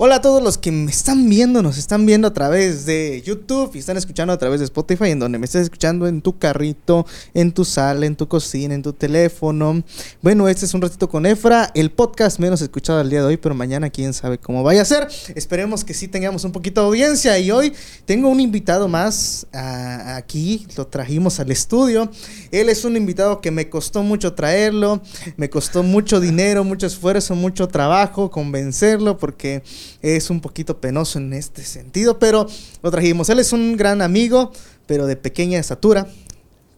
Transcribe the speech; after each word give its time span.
Hola 0.00 0.14
a 0.14 0.20
todos 0.20 0.40
los 0.40 0.58
que 0.58 0.70
me 0.70 0.92
están 0.92 1.28
viendo, 1.28 1.60
nos 1.60 1.76
están 1.76 2.06
viendo 2.06 2.28
a 2.28 2.32
través 2.32 2.86
de 2.86 3.20
YouTube 3.26 3.72
y 3.74 3.78
están 3.80 3.96
escuchando 3.96 4.32
a 4.32 4.38
través 4.38 4.60
de 4.60 4.66
Spotify, 4.66 5.10
en 5.10 5.18
donde 5.18 5.40
me 5.40 5.46
estés 5.46 5.62
escuchando 5.62 6.06
en 6.06 6.22
tu 6.22 6.38
carrito, 6.38 7.04
en 7.34 7.50
tu 7.50 7.64
sala, 7.64 8.06
en 8.06 8.14
tu 8.14 8.28
cocina, 8.28 8.76
en 8.76 8.82
tu 8.84 8.92
teléfono. 8.92 9.82
Bueno, 10.22 10.48
este 10.48 10.66
es 10.66 10.74
un 10.74 10.82
ratito 10.82 11.08
con 11.08 11.26
Efra, 11.26 11.72
el 11.74 11.90
podcast 11.90 12.38
menos 12.38 12.62
escuchado 12.62 13.00
al 13.00 13.10
día 13.10 13.22
de 13.22 13.26
hoy, 13.26 13.38
pero 13.38 13.56
mañana 13.56 13.90
quién 13.90 14.14
sabe 14.14 14.38
cómo 14.38 14.62
vaya 14.62 14.82
a 14.82 14.84
ser. 14.84 15.08
Esperemos 15.34 15.82
que 15.82 15.94
sí 15.94 16.06
tengamos 16.06 16.44
un 16.44 16.52
poquito 16.52 16.80
de 16.82 16.86
audiencia 16.86 17.36
y 17.40 17.50
hoy 17.50 17.72
tengo 18.04 18.28
un 18.28 18.38
invitado 18.38 18.86
más 18.86 19.48
aquí, 19.52 20.64
lo 20.76 20.86
trajimos 20.86 21.40
al 21.40 21.50
estudio. 21.50 22.08
Él 22.52 22.68
es 22.68 22.84
un 22.84 22.96
invitado 22.96 23.40
que 23.40 23.50
me 23.50 23.68
costó 23.68 24.04
mucho 24.04 24.32
traerlo, 24.34 25.02
me 25.36 25.50
costó 25.50 25.82
mucho 25.82 26.20
dinero, 26.20 26.62
mucho 26.62 26.86
esfuerzo, 26.86 27.34
mucho 27.34 27.66
trabajo 27.66 28.30
convencerlo 28.30 29.18
porque 29.18 29.64
es 30.02 30.30
un 30.30 30.40
poquito 30.40 30.80
penoso 30.80 31.18
en 31.18 31.32
este 31.32 31.62
sentido, 31.62 32.18
pero 32.18 32.46
lo 32.82 32.90
trajimos. 32.90 33.28
Él 33.28 33.38
es 33.38 33.52
un 33.52 33.76
gran 33.76 34.02
amigo, 34.02 34.52
pero 34.86 35.06
de 35.06 35.16
pequeña 35.16 35.58
estatura. 35.58 36.06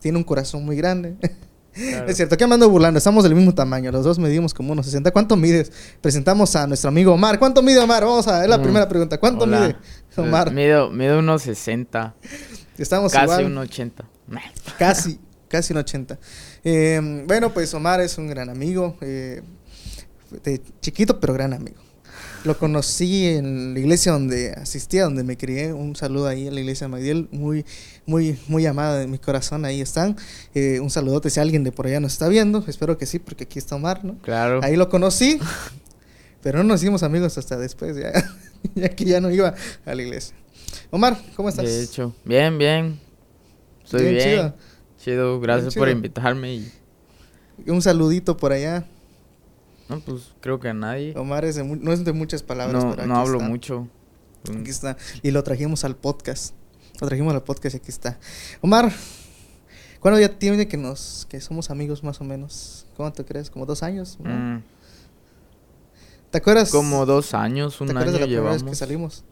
Tiene 0.00 0.18
un 0.18 0.24
corazón 0.24 0.64
muy 0.64 0.76
grande. 0.76 1.16
Es 1.74 2.16
cierto, 2.16 2.36
que 2.36 2.46
me 2.46 2.54
ando 2.54 2.68
burlando, 2.68 2.98
estamos 2.98 3.22
del 3.22 3.34
mismo 3.34 3.54
tamaño, 3.54 3.92
los 3.92 4.04
dos 4.04 4.18
medimos 4.18 4.52
como 4.52 4.72
unos 4.72 4.86
60. 4.86 5.12
¿Cuánto 5.12 5.36
mides? 5.36 5.70
Presentamos 6.00 6.56
a 6.56 6.66
nuestro 6.66 6.88
amigo 6.88 7.12
Omar. 7.12 7.38
¿Cuánto 7.38 7.62
mide 7.62 7.78
Omar? 7.78 8.04
Vamos 8.04 8.26
a 8.26 8.40
ver 8.40 8.48
la 8.48 8.58
mm. 8.58 8.62
primera 8.62 8.88
pregunta. 8.88 9.18
¿Cuánto 9.18 9.46
mide 9.46 9.76
Omar? 10.16 10.52
Mido, 10.52 10.90
mido 10.90 11.20
unos 11.20 11.42
60. 11.42 12.14
Estamos 12.76 13.12
casi 13.12 13.44
un 13.44 13.56
80. 13.56 14.04
Casi, 14.78 15.20
casi 15.48 15.72
un 15.72 15.78
80. 15.78 16.18
Eh, 16.64 17.24
bueno, 17.26 17.52
pues 17.52 17.72
Omar 17.72 18.00
es 18.00 18.18
un 18.18 18.26
gran 18.26 18.50
amigo, 18.50 18.96
eh, 19.00 19.42
de 20.42 20.60
chiquito 20.80 21.20
pero 21.20 21.32
gran 21.34 21.52
amigo. 21.52 21.78
Lo 22.44 22.56
conocí 22.56 23.26
en 23.26 23.74
la 23.74 23.80
iglesia 23.80 24.12
donde 24.12 24.52
asistía, 24.52 25.04
donde 25.04 25.24
me 25.24 25.36
crié. 25.36 25.74
Un 25.74 25.94
saludo 25.94 26.26
ahí 26.26 26.46
en 26.46 26.54
la 26.54 26.60
iglesia 26.60 26.86
de 26.86 26.90
Magdiel, 26.90 27.28
muy, 27.32 27.66
muy, 28.06 28.38
muy 28.48 28.64
amada 28.64 28.98
de 28.98 29.06
mi 29.06 29.18
corazón. 29.18 29.66
Ahí 29.66 29.82
están. 29.82 30.16
Eh, 30.54 30.80
un 30.80 30.88
saludote 30.88 31.28
si 31.28 31.38
alguien 31.38 31.64
de 31.64 31.72
por 31.72 31.86
allá 31.86 32.00
nos 32.00 32.12
está 32.12 32.28
viendo. 32.28 32.64
Espero 32.66 32.96
que 32.96 33.04
sí, 33.04 33.18
porque 33.18 33.44
aquí 33.44 33.58
está 33.58 33.76
Omar, 33.76 34.04
¿no? 34.06 34.16
Claro. 34.22 34.60
Ahí 34.62 34.76
lo 34.76 34.88
conocí, 34.88 35.38
pero 36.42 36.58
no 36.58 36.64
nos 36.64 36.82
hicimos 36.82 37.02
amigos 37.02 37.36
hasta 37.36 37.58
después, 37.58 37.96
ya, 37.96 38.12
ya 38.74 38.88
que 38.88 39.04
ya 39.04 39.20
no 39.20 39.30
iba 39.30 39.54
a 39.84 39.94
la 39.94 40.02
iglesia. 40.02 40.34
Omar, 40.90 41.20
¿cómo 41.36 41.50
estás? 41.50 41.66
De 41.66 41.82
hecho, 41.82 42.14
bien, 42.24 42.56
bien. 42.56 42.98
Estoy 43.84 44.14
bien. 44.14 44.22
Chido. 44.22 44.54
chido. 44.98 45.40
gracias 45.40 45.74
por 45.74 45.90
invitarme. 45.90 46.54
Y... 46.54 46.72
Un 47.66 47.82
saludito 47.82 48.38
por 48.38 48.52
allá. 48.52 48.86
No, 49.90 49.98
pues 49.98 50.32
creo 50.40 50.60
que 50.60 50.68
a 50.68 50.74
nadie. 50.74 51.14
Omar 51.16 51.44
es 51.44 51.56
no 51.56 51.92
es 51.92 52.04
de 52.04 52.12
muchas 52.12 52.44
palabras, 52.44 52.84
no, 52.84 52.94
No 52.94 53.16
hablo 53.16 53.40
mucho. 53.40 53.88
Aquí 54.48 54.70
está. 54.70 54.96
Y 55.22 55.32
lo 55.32 55.42
trajimos 55.42 55.84
al 55.84 55.96
podcast. 55.96 56.54
Lo 57.00 57.08
trajimos 57.08 57.34
al 57.34 57.42
podcast 57.42 57.74
y 57.74 57.78
aquí 57.78 57.90
está. 57.90 58.16
Omar, 58.60 58.92
¿cuándo 59.98 60.20
ya 60.20 60.38
tiene 60.38 60.68
que 60.68 60.76
nos 60.76 61.26
que 61.28 61.40
somos 61.40 61.70
amigos 61.70 62.04
más 62.04 62.20
o 62.20 62.24
menos? 62.24 62.86
¿Cómo 62.96 63.12
te 63.12 63.24
crees? 63.24 63.50
¿Como 63.50 63.66
dos 63.66 63.82
años? 63.82 64.16
Mm. 64.20 64.58
¿Te 66.30 66.38
acuerdas? 66.38 66.70
Como 66.70 67.04
dos 67.04 67.34
años, 67.34 67.80
un 67.80 67.88
¿te 67.88 67.92
acuerdas 67.92 68.14
de 68.14 68.20
la 68.20 68.26
primera 68.26 68.52
vez 68.52 68.62
que 68.62 68.74
salimos? 68.76 69.24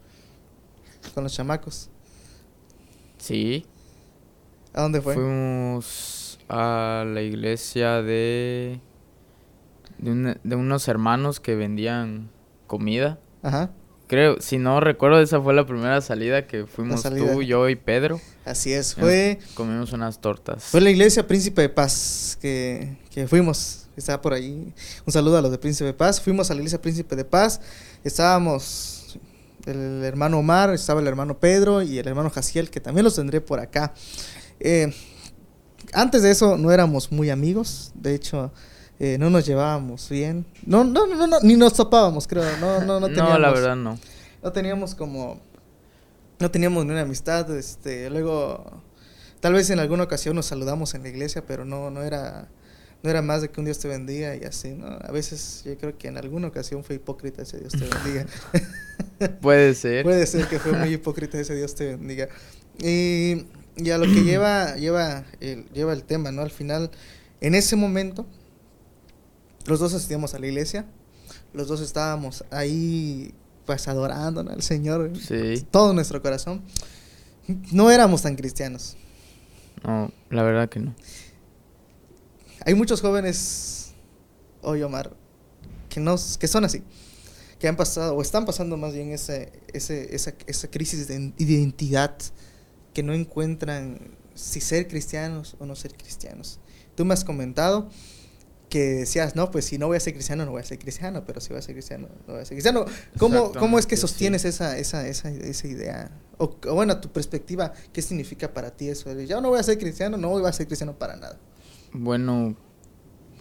Con 1.15 1.23
los 1.23 1.33
chamacos. 1.33 1.89
Sí. 3.19 3.65
¿A 4.73 4.83
dónde 4.83 5.01
fue? 5.01 5.15
Fuimos 5.15 6.41
a 6.49 7.05
la 7.07 7.23
iglesia 7.23 8.03
de 8.03 8.81
de, 9.99 10.57
unos 10.57 10.89
hermanos 10.89 11.41
que 11.41 11.55
vendían 11.55 12.31
comida. 12.67 13.19
Ajá. 13.43 13.71
Creo, 14.07 14.41
si 14.41 14.57
no 14.57 14.81
recuerdo, 14.81 15.21
esa 15.21 15.41
fue 15.41 15.53
la 15.53 15.67
primera 15.67 16.01
salida 16.01 16.47
que 16.47 16.67
fuimos 16.67 17.03
tú, 17.03 17.43
yo 17.43 17.69
y 17.69 17.77
Pedro. 17.77 18.21
Así 18.47 18.73
es, 18.73 18.95
fue... 18.95 19.39
comimos 19.53 19.93
unas 19.93 20.21
tortas. 20.21 20.65
Fue 20.65 20.81
la 20.81 20.89
iglesia 20.89 21.27
Príncipe 21.27 21.61
de 21.61 21.69
Paz 21.69 22.39
que, 22.41 22.97
que 23.11 23.29
fuimos, 23.29 23.89
estaba 23.97 24.23
por 24.23 24.33
ahí. 24.33 24.73
Un 25.05 25.13
saludo 25.13 25.37
a 25.37 25.43
los 25.43 25.51
de 25.51 25.59
Príncipe 25.59 25.85
de 25.85 25.93
Paz. 25.93 26.23
Fuimos 26.23 26.51
a 26.51 26.55
la 26.55 26.61
iglesia 26.61 26.81
Príncipe 26.81 27.17
de 27.17 27.27
Paz, 27.27 27.61
estábamos 28.03 29.19
el 29.67 30.03
hermano 30.05 30.39
Omar, 30.39 30.73
estaba 30.73 31.03
el 31.03 31.07
hermano 31.07 31.39
Pedro 31.39 31.83
y 31.83 31.99
el 31.99 32.09
hermano 32.09 32.31
Jaciel, 32.31 32.71
que 32.71 32.81
también 32.81 33.05
los 33.05 33.17
tendré 33.17 33.43
por 33.43 33.61
acá. 33.61 33.93
Eh, 34.59 34.91
antes 35.93 36.23
de 36.23 36.31
eso 36.31 36.57
no 36.57 36.73
éramos 36.73 37.13
muy 37.13 37.29
amigos, 37.31 37.93
de 37.95 38.15
hecho 38.15 38.53
eh, 39.01 39.17
no 39.19 39.31
nos 39.31 39.47
llevábamos 39.47 40.09
bien. 40.09 40.45
No, 40.67 40.83
no, 40.83 41.07
no, 41.07 41.27
no, 41.27 41.41
ni 41.43 41.55
nos 41.55 41.75
topábamos, 41.75 42.27
creo. 42.27 42.45
No, 42.61 42.81
no, 42.81 42.99
no 42.99 43.07
teníamos. 43.07 43.33
no, 43.35 43.39
la 43.39 43.51
verdad 43.51 43.77
no. 43.77 43.99
No 44.43 44.53
teníamos 44.53 44.95
como. 44.95 45.41
No 46.41 46.51
teníamos 46.51 46.85
ni 46.85 46.93
una 46.93 47.03
amistad. 47.03 47.57
Este, 47.57 48.11
luego, 48.11 48.83
tal 49.41 49.55
vez 49.55 49.71
en 49.71 49.79
alguna 49.79 50.03
ocasión 50.05 50.35
nos 50.35 50.47
saludamos 50.47 50.95
en 50.95 51.05
la 51.05 51.11
iglesia, 51.11 51.45
pero 51.47 51.65
no, 51.65 51.91
no 51.91 52.03
era. 52.03 52.49
No 53.01 53.11
era 53.11 53.23
más 53.23 53.43
de 53.43 53.49
que 53.49 53.61
un 53.61 53.65
Dios 53.65 53.79
te 53.79 53.87
bendiga 53.87 54.35
y 54.35 54.43
así, 54.43 54.73
¿no? 54.73 54.87
A 54.89 55.13
veces 55.13 55.63
yo 55.65 55.79
creo 55.79 55.97
que 55.97 56.09
en 56.09 56.19
alguna 56.19 56.49
ocasión 56.49 56.83
fue 56.83 56.97
hipócrita 56.97 57.43
ese 57.43 57.61
Dios 57.61 57.73
te 57.73 57.89
bendiga. 57.95 58.27
Puede 59.41 59.75
ser. 59.75 60.03
Puede 60.03 60.27
ser 60.27 60.49
que 60.49 60.59
fue 60.59 60.73
muy 60.73 60.95
hipócrita 60.95 61.39
ese 61.39 61.55
Dios 61.55 61.77
te 61.77 61.95
bendiga. 61.95 62.29
Y, 62.81 63.47
y 63.77 63.91
a 63.91 63.99
lo 63.99 64.05
que 64.05 64.25
lleva, 64.25 64.75
lleva, 64.75 65.25
el, 65.39 65.67
lleva 65.67 65.93
el 65.93 66.03
tema, 66.03 66.33
¿no? 66.33 66.43
Al 66.43 66.51
final, 66.51 66.91
en 67.41 67.55
ese 67.55 67.77
momento, 67.77 68.27
los 69.67 69.81
dos 69.81 69.95
asistíamos 69.95 70.35
a 70.35 70.39
la 70.39 70.47
iglesia, 70.47 70.87
los 71.53 71.69
dos 71.69 71.81
estábamos 71.81 72.45
ahí 72.51 73.35
pues 73.67 73.87
adorando 73.87 74.41
al 74.41 74.63
Señor, 74.63 75.13
sí. 75.19 75.67
todo 75.71 75.93
nuestro 75.93 76.23
corazón. 76.23 76.63
No 77.73 77.91
éramos 77.91 78.23
tan 78.23 78.35
cristianos. 78.35 78.97
No, 79.85 80.11
la 80.31 80.43
verdad 80.43 80.69
que 80.69 80.81
no. 80.81 80.95
Hay 82.65 82.75
muchos 82.75 83.01
jóvenes, 83.01 83.93
hoy 84.63 84.83
Omar, 84.83 85.15
que, 85.89 86.01
nos, 86.01 86.39
que 86.39 86.49
son 86.49 86.65
así, 86.65 86.83
que 87.59 87.69
han 87.69 87.77
pasado, 87.77 88.15
o 88.15 88.23
están 88.23 88.45
pasando 88.45 88.77
más 88.77 88.93
bien 88.95 89.13
ese, 89.13 89.53
ese, 89.73 90.15
esa, 90.15 90.35
esa 90.47 90.71
crisis 90.71 91.09
de 91.09 91.33
identidad, 91.39 92.17
que 92.93 93.03
no 93.03 93.13
encuentran 93.13 94.17
si 94.35 94.61
ser 94.61 94.89
cristianos 94.89 95.57
o 95.59 95.67
no 95.67 95.77
ser 95.77 95.95
cristianos. 95.95 96.59
Tú 96.95 97.05
me 97.05 97.15
has 97.15 97.25
comentado 97.25 97.91
que 98.69 98.81
decías, 98.81 99.35
no, 99.35 99.51
pues 99.51 99.65
si 99.65 99.79
no 99.79 99.87
voy 99.87 99.97
a 99.97 100.01
ser 100.01 100.13
cristiano, 100.13 100.45
no 100.45 100.53
voy 100.53 100.61
a 100.61 100.65
ser 100.65 100.79
cristiano, 100.79 101.25
pero 101.27 101.41
si 101.41 101.51
voy 101.51 101.59
a 101.59 101.63
ser 101.63 101.75
cristiano, 101.75 102.09
no 102.27 102.35
voy 102.35 102.43
a 102.43 102.45
ser 102.45 102.57
cristiano. 102.57 102.85
¿Cómo, 103.19 103.53
cómo 103.53 103.79
es 103.79 103.87
que 103.87 103.97
sostienes 103.97 104.45
esa, 104.45 104.79
esa, 104.79 105.07
esa, 105.09 105.31
esa 105.31 105.69
idea? 105.69 106.11
O, 106.37 106.57
bueno, 106.75 107.01
tu 107.01 107.11
perspectiva, 107.11 107.73
¿qué 107.93 108.03
significa 108.03 108.53
para 108.53 108.71
ti 108.71 108.89
eso? 108.89 109.13
Ya 109.21 109.41
no 109.41 109.51
voy 109.51 109.59
a 109.59 109.63
ser 109.63 109.79
cristiano, 109.79 110.17
no 110.17 110.29
voy 110.29 110.45
a 110.45 110.53
ser 110.53 110.67
cristiano 110.67 110.99
para 110.99 111.17
nada. 111.17 111.39
Bueno, 111.93 112.57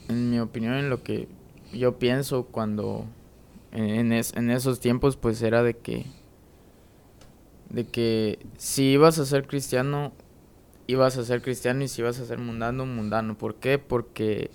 en 0.08 0.30
mi 0.30 0.40
opinión, 0.40 0.74
en 0.76 0.90
lo 0.90 1.04
que 1.04 1.28
yo 1.74 2.00
pienso 2.00 2.46
cuando 2.46 3.06
en, 3.72 4.14
en 4.14 4.52
esos 4.52 4.80
tiempos, 4.80 5.18
pues 5.18 5.42
era 5.42 5.64
de 5.64 5.76
que 5.78 6.06
de 7.70 7.86
que 7.86 8.40
si 8.58 8.92
ibas 8.92 9.20
a 9.20 9.26
ser 9.26 9.46
cristiano, 9.46 10.14
ibas 10.88 11.18
a 11.18 11.26
ser 11.26 11.42
cristiano 11.42 11.84
y 11.84 11.88
si 11.88 12.02
ibas 12.02 12.20
a 12.20 12.26
ser 12.26 12.40
mundano, 12.40 12.86
mundano. 12.86 13.38
¿Por 13.38 13.56
qué? 13.56 13.78
Porque 13.78 14.50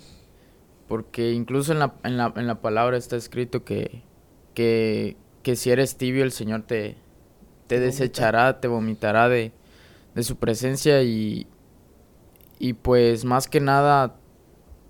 porque 0.87 1.31
incluso 1.31 1.71
en 1.71 1.79
la, 1.79 1.95
en 2.03 2.17
la, 2.17 2.33
en 2.35 2.47
la 2.47 2.61
palabra 2.61 2.97
está 2.97 3.15
escrito 3.15 3.63
que, 3.63 4.03
que, 4.53 5.17
que, 5.41 5.55
si 5.55 5.71
eres 5.71 5.97
tibio 5.97 6.23
el 6.23 6.31
Señor 6.31 6.63
te, 6.63 6.97
te, 7.67 7.79
desechará, 7.79 8.59
te 8.59 8.67
vomitará 8.67 9.29
de, 9.29 9.51
de 10.15 10.23
su 10.23 10.37
presencia 10.37 11.01
y, 11.03 11.47
y 12.59 12.73
pues 12.73 13.25
más 13.25 13.47
que 13.47 13.59
nada, 13.59 14.15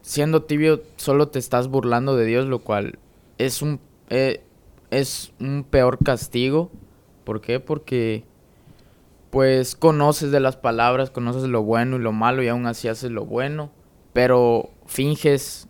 siendo 0.01 0.43
tibio 0.43 0.83
solo 0.97 1.29
te 1.29 1.39
estás 1.39 1.67
burlando 1.67 2.15
de 2.15 2.25
Dios, 2.25 2.47
lo 2.47 2.59
cual 2.59 2.99
es 3.37 3.61
un, 3.61 3.79
eh, 4.09 4.43
es 4.91 5.33
un 5.39 5.65
peor 5.69 5.97
castigo. 6.03 6.71
¿Por 7.23 7.41
qué? 7.41 7.59
Porque 7.59 8.25
pues 9.29 9.75
conoces 9.75 10.29
de 10.29 10.39
las 10.39 10.57
palabras, 10.57 11.09
conoces 11.09 11.43
lo 11.43 11.63
bueno 11.63 11.95
y 11.95 11.99
lo 11.99 12.11
malo 12.11 12.43
y 12.43 12.49
aún 12.49 12.67
así 12.67 12.87
haces 12.87 13.09
lo 13.09 13.25
bueno, 13.25 13.71
pero 14.13 14.69
finges 14.85 15.67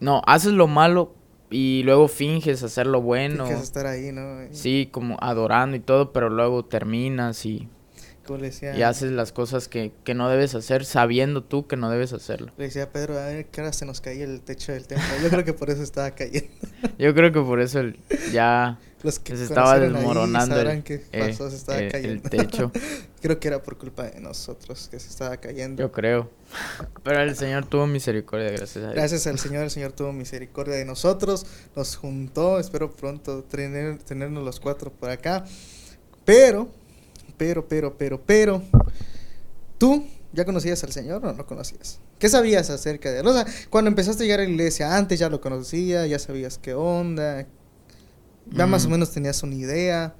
no, 0.00 0.22
haces 0.26 0.52
lo 0.52 0.66
malo 0.66 1.14
y 1.50 1.82
luego 1.84 2.08
finges 2.08 2.62
hacer 2.62 2.86
lo 2.86 3.00
bueno. 3.02 3.46
Finges 3.46 3.62
estar 3.62 3.86
ahí, 3.86 4.12
¿no? 4.12 4.40
Sí, 4.50 4.88
como 4.90 5.16
adorando 5.20 5.76
y 5.76 5.80
todo, 5.80 6.12
pero 6.12 6.30
luego 6.30 6.64
terminas 6.64 7.44
y... 7.46 7.68
Y 8.76 8.82
haces 8.82 9.10
las 9.10 9.32
cosas 9.32 9.68
que, 9.68 9.92
que, 10.04 10.14
no 10.14 10.28
debes 10.28 10.54
hacer 10.54 10.84
sabiendo 10.84 11.42
tú 11.42 11.66
que 11.66 11.76
no 11.76 11.90
debes 11.90 12.12
hacerlo. 12.12 12.52
Le 12.56 12.66
decía 12.66 12.84
a 12.84 12.90
Pedro, 12.90 13.18
a 13.18 13.26
ver 13.26 13.46
qué 13.46 13.60
hora 13.60 13.72
se 13.72 13.84
nos 13.84 14.00
caía 14.00 14.24
el 14.24 14.40
techo 14.40 14.72
del 14.72 14.86
templo. 14.86 15.06
Yo 15.22 15.28
creo 15.28 15.44
que 15.44 15.52
por 15.52 15.70
eso 15.70 15.82
estaba 15.82 16.12
cayendo. 16.12 16.48
Yo 16.98 17.14
creo 17.14 17.32
que 17.32 17.40
por 17.40 17.60
eso 17.60 17.82
ya... 18.32 18.78
Los 19.02 19.18
que 19.18 19.36
se 19.36 19.44
estaba 19.44 19.72
ahí 19.74 19.80
desmoronando 19.80 20.54
sabrán 20.56 20.76
el- 20.78 20.82
qué 20.84 21.02
eh, 21.12 21.28
pasó, 21.28 21.50
se 21.50 21.56
estaba 21.56 21.78
eh, 21.80 21.86
el 21.86 21.92
cayendo. 21.92 22.28
techo. 22.28 22.72
Creo 23.22 23.38
que 23.40 23.48
era 23.48 23.62
por 23.62 23.76
culpa 23.78 24.04
de 24.04 24.20
nosotros 24.20 24.88
que 24.90 24.98
se 25.00 25.08
estaba 25.08 25.36
cayendo. 25.36 25.82
Yo 25.82 25.92
creo. 25.92 26.30
Pero 27.04 27.20
el 27.20 27.36
Señor 27.36 27.66
tuvo 27.66 27.86
misericordia, 27.86 28.48
gracias 28.48 28.76
a 28.76 28.80
Dios. 28.80 28.94
Gracias 28.94 29.26
al 29.26 29.38
Señor, 29.38 29.62
el 29.64 29.70
Señor 29.70 29.92
tuvo 29.92 30.12
misericordia 30.12 30.74
de 30.74 30.84
nosotros, 30.84 31.46
nos 31.76 31.96
juntó, 31.96 32.58
espero 32.58 32.90
pronto 32.90 33.42
tener, 33.44 33.98
tenernos 33.98 34.44
los 34.44 34.58
cuatro 34.60 34.92
por 34.92 35.10
acá. 35.10 35.44
Pero, 36.24 36.68
pero, 37.36 37.66
pero, 37.66 37.96
pero, 37.96 38.20
pero, 38.20 38.62
¿tú 39.78 40.06
ya 40.32 40.44
conocías 40.44 40.82
al 40.84 40.92
Señor 40.92 41.24
o 41.24 41.32
no 41.32 41.46
conocías? 41.46 42.00
¿Qué 42.18 42.28
sabías 42.28 42.70
acerca 42.70 43.10
de 43.10 43.20
él? 43.20 43.26
O 43.26 43.32
sea, 43.32 43.46
cuando 43.70 43.88
empezaste 43.88 44.22
a 44.22 44.26
llegar 44.26 44.40
a 44.40 44.44
la 44.44 44.50
iglesia, 44.50 44.96
antes 44.96 45.18
ya 45.18 45.28
lo 45.28 45.40
conocía, 45.40 46.06
ya 46.06 46.18
sabías 46.18 46.58
qué 46.58 46.74
onda, 46.74 47.46
ya 48.50 48.66
más 48.66 48.86
o 48.86 48.90
menos 48.90 49.10
tenías 49.12 49.42
una 49.42 49.54
idea. 49.54 50.14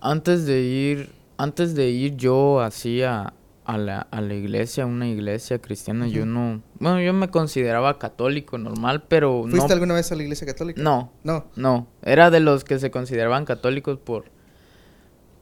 Antes 0.00 0.46
de 0.46 0.60
ir, 0.60 1.12
antes 1.36 1.74
de 1.74 1.88
ir 1.90 2.16
yo 2.16 2.60
así 2.60 3.02
a, 3.02 3.34
a 3.64 3.78
la, 3.78 4.00
a 4.10 4.20
la 4.20 4.34
iglesia, 4.34 4.84
una 4.86 5.06
iglesia 5.08 5.60
cristiana, 5.60 6.08
yo 6.08 6.26
no, 6.26 6.60
bueno, 6.80 7.00
yo 7.00 7.12
me 7.12 7.28
consideraba 7.28 7.98
católico 7.98 8.58
normal, 8.58 9.04
pero 9.08 9.42
¿Fuiste 9.42 9.68
no, 9.68 9.74
alguna 9.74 9.94
vez 9.94 10.10
a 10.10 10.16
la 10.16 10.22
iglesia 10.24 10.46
católica? 10.46 10.82
no, 10.82 11.12
No. 11.22 11.46
no, 11.54 11.86
era 12.02 12.30
de 12.30 12.40
los 12.40 12.64
que 12.64 12.78
se 12.80 12.90
consideraban 12.90 13.44
católicos 13.44 13.98
por, 13.98 14.24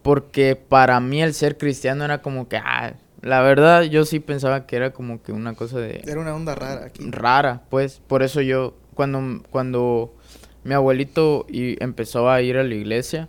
porque 0.02 0.56
para 0.56 1.00
mí 1.00 1.22
el 1.22 1.32
ser 1.34 1.56
cristiano 1.56 2.04
era 2.04 2.20
como 2.20 2.48
que, 2.48 2.58
ah, 2.58 2.94
la 3.22 3.40
verdad 3.42 3.82
yo 3.82 4.04
sí 4.04 4.20
pensaba 4.20 4.66
que 4.66 4.76
era 4.76 4.92
como 4.92 5.22
que 5.22 5.32
una 5.32 5.54
cosa 5.54 5.78
de 5.78 6.02
Era 6.06 6.20
una 6.20 6.34
onda 6.34 6.54
rara 6.54 6.86
aquí. 6.86 7.10
rara, 7.10 7.62
pues. 7.70 8.00
Por 8.06 8.22
eso 8.22 8.40
yo, 8.42 8.74
cuando, 8.94 9.42
cuando 9.50 10.14
mi 10.64 10.74
abuelito 10.74 11.46
y 11.48 11.82
empezó 11.82 12.30
a 12.30 12.42
ir 12.42 12.56
a 12.56 12.64
la 12.64 12.74
iglesia 12.74 13.28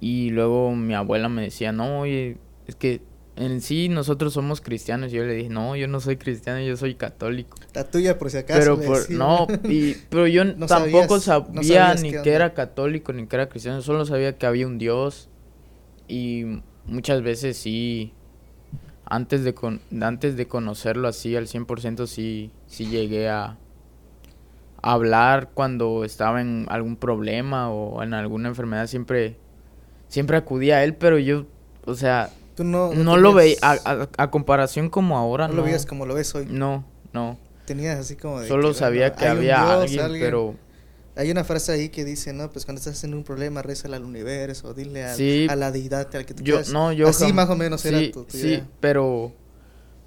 y 0.00 0.30
luego 0.30 0.74
mi 0.74 0.94
abuela 0.94 1.28
me 1.28 1.42
decía, 1.42 1.72
no, 1.72 2.00
oye, 2.00 2.36
es 2.66 2.74
que 2.76 3.00
en 3.36 3.60
sí 3.60 3.88
nosotros 3.88 4.32
somos 4.32 4.60
cristianos. 4.60 5.12
Y 5.12 5.16
yo 5.16 5.24
le 5.24 5.34
dije, 5.34 5.48
no, 5.48 5.76
yo 5.76 5.86
no 5.88 6.00
soy 6.00 6.16
cristiano, 6.16 6.60
yo 6.60 6.76
soy 6.76 6.94
católico. 6.96 7.56
La 7.74 7.84
tuya, 7.88 8.18
por 8.18 8.30
si 8.30 8.38
acaso. 8.38 8.58
Pero 8.58 8.80
por, 8.80 9.10
no, 9.10 9.46
y, 9.68 9.94
pero 10.10 10.26
yo 10.26 10.44
No 10.44 10.66
tampoco 10.66 11.20
sabías- 11.20 11.66
sabía 11.66 11.94
ni 11.94 12.10
que 12.10 12.32
era 12.32 12.54
católico 12.54 13.12
ni 13.12 13.26
que 13.26 13.36
era 13.36 13.48
cristiano, 13.48 13.80
solo 13.82 14.04
sabía 14.06 14.36
que 14.38 14.46
había 14.46 14.66
un 14.66 14.78
Dios 14.78 15.28
y 16.08 16.44
muchas 16.86 17.22
veces 17.22 17.56
sí, 17.58 18.12
antes 19.04 19.44
de, 19.44 19.54
con- 19.54 19.80
antes 20.00 20.36
de 20.36 20.46
conocerlo 20.48 21.06
así 21.08 21.36
al 21.36 21.46
100% 21.46 22.06
sí, 22.06 22.50
sí 22.66 22.86
llegué 22.86 23.28
a 23.28 23.56
hablar 24.82 25.50
cuando 25.54 26.04
estaba 26.04 26.40
en 26.40 26.66
algún 26.68 26.96
problema 26.96 27.70
o 27.70 28.02
en 28.02 28.14
alguna 28.14 28.48
enfermedad, 28.48 28.86
siempre, 28.86 29.36
siempre 30.08 30.36
acudía 30.36 30.76
a 30.76 30.84
él, 30.84 30.94
pero 30.94 31.18
yo, 31.18 31.46
o 31.84 31.94
sea, 31.94 32.30
Tú 32.54 32.64
no, 32.64 32.92
no, 32.92 33.16
lo 33.16 33.34
veía, 33.34 33.56
a, 33.62 33.72
a- 33.84 34.08
a 34.16 34.30
comparación 34.30 34.88
como 34.90 35.16
ahora, 35.16 35.46
no 35.46 35.54
no, 35.54 35.58
lo 35.60 35.64
veías 35.64 35.86
como 35.86 36.06
lo 36.06 36.14
ves 36.14 36.34
hoy. 36.34 36.46
no, 36.50 36.84
no. 37.12 37.38
Tenías 37.66 37.98
así 37.98 38.16
como 38.16 38.40
de. 38.40 38.48
Solo 38.48 38.68
que, 38.68 38.74
sabía 38.74 39.12
que 39.12 39.26
había 39.26 39.56
Dios, 39.58 39.70
alguien, 39.82 40.00
alguien. 40.00 40.24
pero 40.24 40.54
Hay 41.16 41.30
una 41.30 41.44
frase 41.44 41.72
ahí 41.72 41.88
que 41.90 42.04
dice, 42.04 42.32
no, 42.32 42.48
pues 42.50 42.64
cuando 42.64 42.78
estás 42.78 43.02
en 43.04 43.12
un 43.12 43.24
problema, 43.24 43.60
rézale 43.60 43.96
al 43.96 44.04
universo, 44.04 44.72
dile 44.72 45.04
al- 45.04 45.16
Sí. 45.16 45.46
a 45.50 45.54
la 45.56 45.70
deidad 45.70 46.08
al 46.16 46.24
que 46.24 46.32
tú 46.34 46.42
yo 46.42 46.54
quieras. 46.54 46.72
no, 46.72 46.92
yo 46.92 47.08
Así 47.08 47.32
más 47.32 47.50
o 47.50 47.56
menos 47.56 47.84
era 47.84 47.98
tu, 48.10 48.24
tu 48.24 48.36
sí, 48.36 48.46
idea. 48.46 48.66
pero 48.80 49.32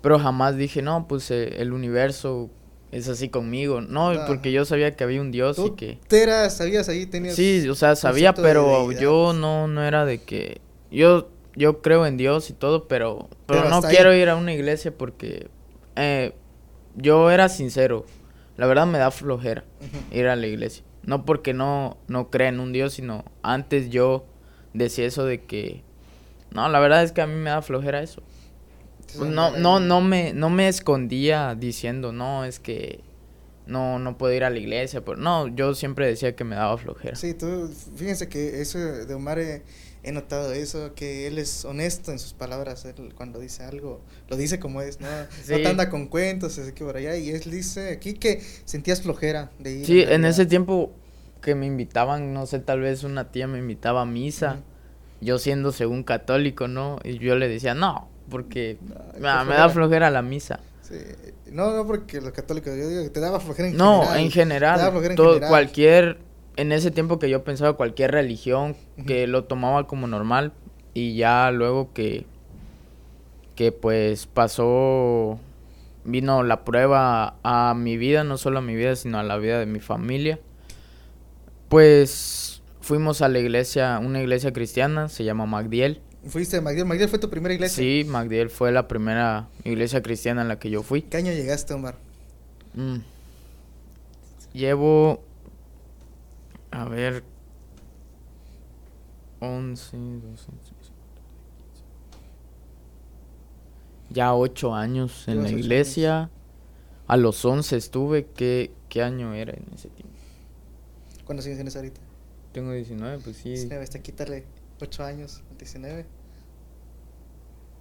pero 0.02 0.18
jamás 0.18 0.56
dije, 0.58 0.82
"No, 0.82 1.08
pues 1.08 1.30
eh, 1.30 1.62
el 1.62 1.72
universo 1.74 2.50
es 2.92 3.08
así 3.08 3.30
conmigo." 3.30 3.82
No, 3.82 4.14
porque 4.28 4.52
yo 4.52 4.66
sabía 4.66 4.96
que 4.96 5.04
había 5.04 5.22
un 5.22 5.32
Dios 5.32 5.58
y 5.58 5.62
Tú 5.62 5.76
que 5.76 6.00
te 6.08 6.50
sabías 6.50 6.90
ahí, 6.90 7.06
tenías... 7.06 7.36
Sí, 7.36 7.68
o 7.68 7.76
sea, 7.76 7.96
sabía, 7.96 8.34
pero 8.34 8.92
yo 8.92 9.34
no 9.34 9.68
no 9.68 9.84
era 9.84 10.06
de 10.06 10.22
que 10.22 10.62
yo 10.92 11.30
yo 11.56 11.82
creo 11.82 12.06
en 12.06 12.18
Dios 12.18 12.50
y 12.50 12.54
todo, 12.54 12.88
pero 12.88 13.30
pero, 13.46 13.64
Pero 13.64 13.70
no 13.70 13.86
ahí. 13.86 13.94
quiero 13.94 14.14
ir 14.16 14.30
a 14.30 14.36
una 14.36 14.54
iglesia 14.54 14.96
porque 14.98 15.50
eh, 15.96 16.34
yo 16.96 17.32
era 17.32 17.50
sincero. 17.50 18.06
La 18.58 18.68
verdad 18.68 18.88
me 18.88 18.98
da 19.00 19.12
flojera 19.12 19.64
ir 20.12 20.28
a 20.28 20.36
la 20.36 20.48
iglesia. 20.48 20.84
No 21.04 21.26
porque 21.26 21.54
no, 21.54 21.98
no 22.08 22.30
crea 22.30 22.50
en 22.50 22.60
un 22.60 22.72
Dios, 22.74 22.94
sino 22.94 23.26
antes 23.42 23.90
yo 23.90 24.26
decía 24.74 25.06
eso 25.06 25.26
de 25.26 25.42
que... 25.42 25.84
No, 26.52 26.68
la 26.70 26.80
verdad 26.80 27.04
es 27.04 27.12
que 27.12 27.22
a 27.22 27.28
mí 27.28 27.36
me 27.36 27.50
da 27.50 27.62
flojera 27.62 28.02
eso. 28.04 28.22
Pues 29.18 29.30
no, 29.30 29.58
no, 29.58 29.80
no 29.80 30.02
me, 30.02 30.34
no 30.34 30.50
me 30.50 30.68
escondía 30.68 31.56
diciendo, 31.56 32.12
no, 32.12 32.46
es 32.46 32.60
que 32.60 33.02
no, 33.66 34.00
no 34.00 34.18
puedo 34.18 34.34
ir 34.34 34.44
a 34.44 34.50
la 34.50 34.60
iglesia. 34.60 35.04
Pero 35.04 35.18
no, 35.18 35.48
yo 35.48 35.74
siempre 35.74 36.08
decía 36.08 36.36
que 36.36 36.44
me 36.44 36.56
daba 36.56 36.78
flojera. 36.78 37.16
Sí, 37.16 37.34
tú, 37.34 37.72
fíjense 37.96 38.28
que 38.28 38.62
eso 38.62 38.80
de 38.80 39.14
Omar 39.14 39.40
he, 39.40 39.64
he 40.04 40.12
notado 40.12 40.52
eso, 40.54 40.94
que 40.96 41.28
él 41.28 41.38
es 41.38 41.66
honesto 41.66 42.12
en 42.12 42.20
sus 42.20 42.34
palabras, 42.34 42.86
él 42.86 43.14
cuando 43.16 43.40
dice 43.40 43.64
algo, 43.64 44.02
lo 44.30 44.38
dice 44.38 44.60
como 44.60 44.82
es, 44.82 45.00
¿no? 45.00 45.08
No 45.50 45.58
te 45.58 45.68
anda 45.68 45.90
con 45.90 46.08
cuentos, 46.08 46.58
así 46.58 46.72
que 46.74 46.84
por 46.84 46.98
allá, 46.98 47.16
y 47.18 47.30
él 47.30 47.42
dice 47.46 47.92
aquí 47.92 48.14
que 48.14 48.42
sentías 48.66 49.02
flojera 49.02 49.52
de 49.60 49.74
ir. 49.74 49.86
Sí, 49.86 50.02
en 50.02 50.26
ese 50.26 50.46
tiempo 50.46 50.92
que 51.42 51.56
me 51.56 51.66
invitaban, 51.66 52.34
no 52.34 52.46
sé, 52.46 52.60
tal 52.60 52.82
vez 52.82 53.04
una 53.04 53.32
tía 53.32 53.48
me 53.48 53.60
invitaba 53.60 54.02
a 54.02 54.06
misa. 54.06 54.62
Yo 55.22 55.38
siendo 55.38 55.72
según 55.72 56.04
católico, 56.04 56.68
¿no? 56.68 57.00
Y 57.04 57.20
yo 57.20 57.36
le 57.36 57.48
decía, 57.48 57.76
no, 57.76 58.10
porque 58.32 58.80
ah, 59.24 59.44
qué 59.44 59.50
me 59.50 59.56
da 59.56 59.70
flojera. 59.70 60.10
la 60.10 60.24
misa. 60.24 60.60
Sí. 60.82 60.96
No, 61.52 61.76
no 61.76 61.86
porque 61.86 62.20
los 62.22 62.32
católicos, 62.32 62.74
yo 62.76 62.88
digo 62.90 63.04
que 63.04 63.10
te 63.12 63.20
daba 63.20 63.40
flojera 63.40 63.68
en 63.70 63.78
No, 63.78 64.02
general. 64.04 64.20
en 64.20 64.30
Te 64.32 64.76
daba 64.78 64.90
general, 64.90 64.92
flojera 64.92 65.14
en 65.14 65.16
todo, 65.18 65.34
general. 65.36 65.50
cualquier, 65.50 66.18
en 66.58 66.72
ese 66.72 66.92
tiempo 66.92 67.20
que 67.20 67.30
yo 67.30 67.44
pensaba 67.44 67.74
cualquier 67.74 68.12
religión, 68.12 68.76
que 69.06 69.28
lo 69.28 69.44
tomaba 69.44 69.86
como 69.88 70.08
normal 70.08 70.54
y 70.94 71.16
ya 71.16 71.52
luego 71.52 71.94
que, 71.94 72.26
que 73.56 73.72
pues 73.72 74.26
pasó, 74.28 75.40
vino 76.06 76.44
la 76.44 76.64
prueba 76.66 77.36
a 77.44 77.74
mi 77.76 77.98
vida, 77.98 78.24
no 78.24 78.38
solo 78.38 78.60
a 78.60 78.62
mi 78.62 78.76
vida, 78.76 78.96
sino 78.96 79.20
a 79.20 79.24
la 79.24 79.38
vida 79.38 79.60
de 79.60 79.66
mi 79.66 79.80
familia, 79.82 80.40
pues 81.70 82.62
fuimos 82.82 83.22
a 83.22 83.30
la 83.30 83.40
iglesia, 83.40 84.00
una 84.04 84.22
iglesia 84.22 84.52
cristiana, 84.54 85.10
se 85.10 85.24
llama 85.24 85.46
Magdiel. 85.46 86.02
Fuiste 86.28 86.58
a 86.58 86.62
Magdiel, 86.62 86.86
Magdiel 86.86 87.10
fue 87.10 87.18
tu 87.18 87.30
primera 87.30 87.54
iglesia. 87.54 87.84
Sí, 87.84 88.04
Magdiel 88.08 88.50
fue 88.52 88.72
la 88.72 88.88
primera 88.88 89.50
iglesia 89.64 90.04
cristiana 90.04 90.44
en 90.44 90.48
la 90.48 90.60
que 90.60 90.70
yo 90.70 90.84
fui. 90.84 91.02
¿Qué 91.02 91.18
año 91.18 91.32
llegaste, 91.32 91.74
Omar? 91.74 91.96
Mm. 92.76 92.98
Llevo. 94.54 95.24
A 96.70 96.86
ver. 96.86 97.24
11, 99.40 99.98
12, 99.98 100.22
13, 100.22 100.52
14, 100.52 100.92
Ya 104.12 104.36
8 104.36 104.76
años 104.76 105.28
en 105.28 105.42
la 105.42 105.50
iglesia. 105.50 106.30
A 107.08 107.18
los 107.18 107.44
11 107.44 107.78
estuve. 107.78 108.28
¿Qué, 108.28 108.72
¿Qué 108.90 109.02
año 109.02 109.34
era 109.34 109.54
en 109.54 109.66
ese 109.74 109.90
tiempo? 109.90 110.14
¿Cuántos 111.26 111.48
años 111.48 111.58
tienes 111.58 111.76
ahorita? 111.76 112.00
Tengo 112.52 112.74
19, 112.74 113.24
pues 113.24 113.38
sí. 113.38 113.50
19, 113.50 113.84
hasta 113.84 114.00
quítale 114.00 114.46
8 114.82 115.04
años, 115.04 115.44
19. 115.58 116.06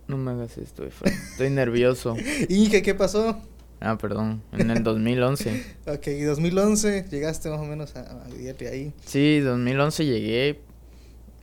No 0.08 0.16
me 0.16 0.32
hagas 0.32 0.58
esto, 0.58 0.84
Efraín. 0.84 1.14
Estoy 1.14 1.50
nervioso. 1.50 2.16
¿Y 2.48 2.68
qué, 2.68 2.82
qué 2.82 2.94
pasó? 2.94 3.40
Ah, 3.80 3.96
perdón. 3.96 4.42
En 4.52 4.70
el 4.70 4.82
2011. 4.82 5.78
Ok, 5.86 6.06
y 6.08 6.22
2011 6.22 7.06
llegaste 7.10 7.48
más 7.48 7.60
o 7.60 7.64
menos 7.64 7.96
a, 7.96 8.10
a 8.10 8.14
Magdiel 8.14 8.56
y 8.60 8.64
ahí. 8.66 8.94
Sí, 9.04 9.40
2011 9.40 10.04
llegué 10.04 10.60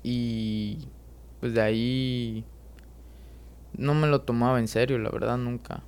y 0.03 0.87
pues 1.39 1.53
de 1.53 1.61
ahí 1.61 2.45
no 3.77 3.93
me 3.93 4.07
lo 4.07 4.21
tomaba 4.21 4.59
en 4.59 4.67
serio, 4.67 4.97
la 4.99 5.09
verdad, 5.09 5.37
nunca. 5.37 5.83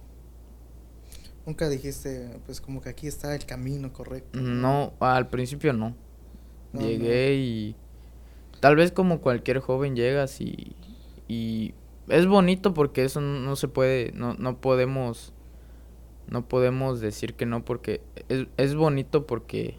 Nunca 1.46 1.68
dijiste, 1.70 2.40
pues 2.46 2.62
como 2.62 2.82
que 2.82 2.90
aquí 2.90 3.08
está 3.08 3.34
el 3.36 3.46
camino 3.46 3.92
correcto. 3.92 4.40
No, 4.40 4.94
al 5.00 5.30
principio 5.30 5.74
no. 5.74 5.96
No, 6.74 6.82
Llegué 6.82 7.36
y 7.36 7.76
tal 8.60 8.76
vez 8.76 8.92
como 8.92 9.22
cualquier 9.22 9.60
joven 9.60 9.96
llegas 9.96 10.42
y, 10.42 10.76
y 11.28 11.74
es 12.08 12.28
bonito 12.28 12.74
porque 12.74 13.04
eso 13.04 13.22
no, 13.22 13.56
se 13.56 13.68
puede, 13.68 14.12
no, 14.14 14.34
no 14.36 14.58
podemos, 14.60 15.34
no 16.28 16.48
podemos 16.48 17.00
decir 17.00 17.36
que 17.36 17.46
no 17.46 17.64
porque 17.64 18.02
es, 18.28 18.48
es 18.58 18.76
bonito 18.76 19.26
porque, 19.26 19.76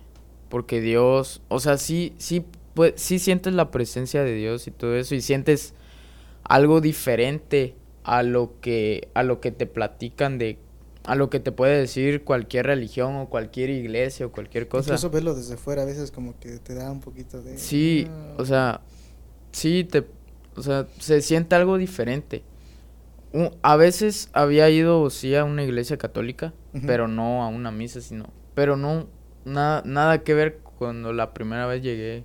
porque 0.49 0.81
Dios, 0.81 1.43
o 1.49 1.61
sea, 1.61 1.77
sí, 1.77 2.15
sí, 2.19 2.45
pues, 2.75 2.95
sí 2.97 3.19
sientes 3.19 3.53
la 3.55 3.71
presencia 3.71 4.23
de 4.25 4.35
Dios 4.35 4.67
y 4.67 4.71
todo 4.71 4.97
eso 4.97 5.15
y 5.15 5.21
sientes 5.21 5.75
algo 6.45 6.81
diferente 6.81 7.75
a 8.05 8.23
lo 8.23 8.61
que, 8.61 9.09
a 9.15 9.23
lo 9.23 9.41
que 9.41 9.51
te 9.51 9.67
platican 9.67 10.39
de, 10.39 10.59
a 11.04 11.14
lo 11.14 11.30
que 11.30 11.40
te 11.40 11.52
puede 11.52 11.78
decir 11.78 12.25
cualquier 12.25 12.66
religión 12.66 13.16
o 13.16 13.28
cualquier 13.28 13.71
iglesia 13.71 14.26
o 14.26 14.33
cualquier 14.33 14.69
cosa. 14.69 14.90
Incluso 14.90 15.11
verlo 15.11 15.35
desde 15.35 15.57
fuera 15.57 15.83
a 15.83 15.85
veces 15.85 16.11
como 16.11 16.38
que 16.38 16.59
te 16.59 16.75
da 16.75 16.90
un 16.90 17.00
poquito 17.00 17.40
de... 17.42 17.57
Sí, 17.59 18.07
o 18.37 18.45
sea, 18.45 18.83
sí 19.52 19.85
te, 19.85 20.04
o 20.57 20.62
sea, 20.62 20.87
se 20.99 21.23
siente 21.23 21.54
algo 21.54 21.78
diferente. 21.78 22.42
A 23.62 23.76
veces 23.76 24.28
había 24.33 24.69
ido 24.71 25.09
sí 25.09 25.35
a 25.37 25.45
una 25.45 25.62
iglesia 25.62 25.97
católica, 25.97 26.52
pero 26.87 27.09
no 27.09 27.42
a 27.45 27.49
una 27.49 27.71
misa, 27.71 28.00
sino, 28.00 28.26
pero 28.54 28.76
no 28.76 29.07
nada 29.45 29.83
nada 29.85 30.23
que 30.23 30.35
ver 30.35 30.59
cuando 30.78 31.12
la 31.12 31.33
primera 31.33 31.66
vez 31.66 31.83
llegué. 31.83 32.25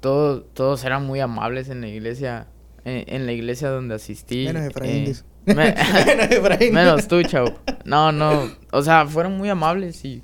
todos, 0.00 0.44
todos 0.54 0.82
eran 0.84 1.04
muy 1.04 1.20
amables 1.20 1.68
en 1.68 1.82
la 1.82 1.88
iglesia, 1.88 2.46
en, 2.84 3.04
en 3.14 3.26
la 3.26 3.32
iglesia 3.32 3.68
donde 3.68 3.94
asistí. 3.94 4.46
Menos 4.46 4.62
Efraín, 4.62 5.10
eh. 5.10 5.14
Me- 5.46 5.74
Menos 6.72 7.08
tú, 7.08 7.22
chavo. 7.22 7.54
No, 7.84 8.12
no, 8.12 8.50
o 8.72 8.82
sea, 8.82 9.06
fueron 9.06 9.36
muy 9.36 9.48
amables 9.48 10.04
y 10.04 10.22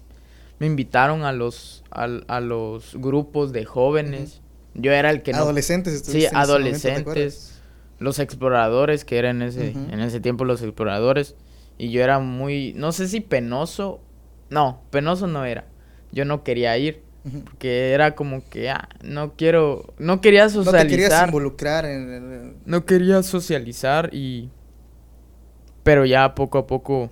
me 0.58 0.66
invitaron 0.66 1.24
a 1.24 1.32
los, 1.32 1.84
al- 1.90 2.24
a, 2.28 2.40
los 2.40 2.94
grupos 2.96 3.52
de 3.52 3.64
jóvenes. 3.64 4.40
Yo 4.74 4.92
era 4.92 5.10
el 5.10 5.22
que 5.22 5.32
no... 5.32 5.38
Adolescentes. 5.38 6.02
Sí, 6.04 6.24
estuviste 6.24 6.28
en 6.28 6.36
ese 6.36 6.58
momento, 6.58 6.80
¿te 6.82 6.90
adolescentes. 6.90 7.60
los 7.98 8.18
exploradores, 8.18 9.04
que 9.04 9.18
eran 9.18 9.40
en 9.42 9.48
ese, 9.48 9.70
en 9.70 10.00
ese 10.00 10.20
tiempo 10.20 10.44
los 10.44 10.62
exploradores. 10.62 11.34
Y 11.78 11.90
yo 11.90 12.02
era 12.02 12.18
muy, 12.18 12.72
no 12.74 12.92
sé 12.92 13.08
si 13.08 13.20
penoso. 13.20 14.00
No, 14.50 14.82
penoso 14.90 15.26
no 15.26 15.44
era. 15.44 15.66
Yo 16.12 16.24
no 16.24 16.42
quería 16.44 16.76
ir. 16.78 17.02
Porque 17.44 17.90
era 17.90 18.14
como 18.14 18.48
que, 18.48 18.70
ah, 18.70 18.88
no 19.02 19.32
quiero, 19.34 19.92
no 19.98 20.20
quería 20.20 20.46
No 20.46 20.50
te 20.62 20.86
querías 20.86 21.10
socializar. 21.10 21.26
involucrar 21.28 21.84
en 21.84 22.12
el... 22.12 22.54
No 22.66 22.84
quería 22.86 23.22
socializar 23.24 24.10
y... 24.14 24.50
Pero 25.86 26.04
ya 26.04 26.34
poco 26.34 26.58
a 26.58 26.66
poco 26.66 27.10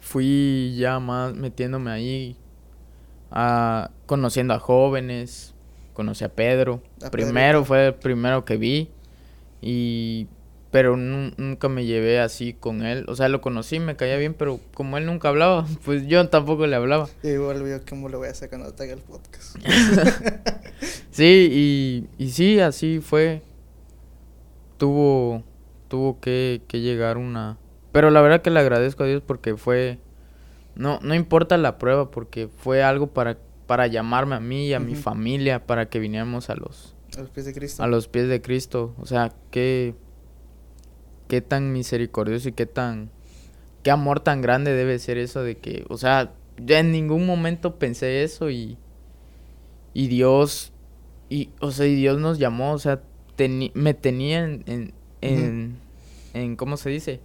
fui 0.00 0.74
ya 0.78 1.00
más 1.00 1.34
metiéndome 1.34 1.90
ahí, 1.90 2.36
a, 3.30 3.90
conociendo 4.06 4.52
a 4.54 4.58
jóvenes, 4.58 5.54
conocí 5.94 6.24
a 6.24 6.28
Pedro. 6.34 6.82
A 7.02 7.10
primero 7.10 7.64
fue 7.64 7.86
el 7.86 7.94
primero 7.94 8.44
que 8.44 8.56
vi 8.58 8.90
y... 9.62 10.28
Pero 10.70 10.98
nu- 10.98 11.32
nunca 11.38 11.70
me 11.70 11.86
llevé 11.86 12.20
así 12.20 12.52
con 12.52 12.84
él. 12.84 13.06
O 13.08 13.16
sea, 13.16 13.30
lo 13.30 13.40
conocí, 13.40 13.80
me 13.80 13.96
caía 13.96 14.18
bien, 14.18 14.34
pero 14.34 14.60
como 14.74 14.98
él 14.98 15.06
nunca 15.06 15.30
hablaba, 15.30 15.66
pues 15.86 16.06
yo 16.06 16.28
tampoco 16.28 16.66
le 16.66 16.76
hablaba. 16.76 17.08
Y 17.22 17.28
igual 17.28 17.62
veo 17.62 17.80
cómo 17.88 18.10
lo 18.10 18.18
voy 18.18 18.28
a 18.28 18.32
hacer 18.32 18.50
cuando 18.50 18.74
te 18.74 18.82
haga 18.82 18.92
el 18.92 19.00
podcast. 19.00 19.56
Sí, 21.10 22.06
y, 22.18 22.22
y 22.22 22.28
sí, 22.30 22.60
así 22.60 23.00
fue. 23.00 23.40
Tuvo, 24.76 25.42
tuvo 25.88 26.20
que, 26.20 26.62
que 26.68 26.80
llegar 26.80 27.16
una... 27.16 27.58
Pero 27.92 28.10
la 28.10 28.20
verdad 28.20 28.42
que 28.42 28.50
le 28.50 28.60
agradezco 28.60 29.02
a 29.02 29.06
Dios 29.06 29.22
porque 29.26 29.56
fue... 29.56 29.98
No, 30.76 31.00
no 31.02 31.14
importa 31.14 31.56
la 31.56 31.78
prueba 31.78 32.10
porque 32.10 32.48
fue 32.48 32.82
algo 32.82 33.08
para, 33.08 33.38
para 33.66 33.86
llamarme 33.88 34.36
a 34.36 34.40
mí 34.40 34.68
y 34.68 34.74
a 34.74 34.78
mi 34.80 34.94
familia 34.94 35.66
para 35.66 35.88
que 35.88 35.98
viniéramos 35.98 36.50
a 36.50 36.54
los, 36.54 36.94
A 37.16 37.20
los 37.22 37.30
pies 37.30 37.46
de 37.46 37.52
Cristo. 37.54 37.82
a 37.82 37.86
los 37.88 38.06
pies 38.08 38.28
de 38.28 38.40
Cristo. 38.40 38.94
O 39.00 39.06
sea, 39.06 39.32
qué, 39.50 39.94
qué 41.26 41.40
tan 41.40 41.72
misericordioso 41.72 42.48
y 42.50 42.52
qué 42.52 42.66
tan... 42.66 43.10
Qué 43.82 43.90
amor 43.90 44.20
tan 44.20 44.40
grande 44.42 44.72
debe 44.72 44.98
ser 44.98 45.18
eso 45.18 45.42
de 45.42 45.56
que... 45.56 45.84
O 45.88 45.96
sea, 45.96 46.32
yo 46.58 46.76
en 46.76 46.92
ningún 46.92 47.26
momento 47.26 47.76
pensé 47.78 48.22
eso 48.22 48.50
y... 48.50 48.76
Y 49.94 50.06
Dios... 50.08 50.72
Y, 51.30 51.50
o 51.60 51.70
sea, 51.72 51.86
y 51.86 51.94
Dios 51.94 52.18
nos 52.18 52.38
llamó, 52.38 52.72
o 52.72 52.78
sea, 52.78 53.02
teni- 53.36 53.70
me 53.74 53.92
tenía 53.94 54.44
en, 54.44 54.62
en, 54.66 54.94
en, 55.20 55.78
en- 56.34 56.56
¿Cómo 56.56 56.76
se 56.76 56.90
dice? 56.90 57.20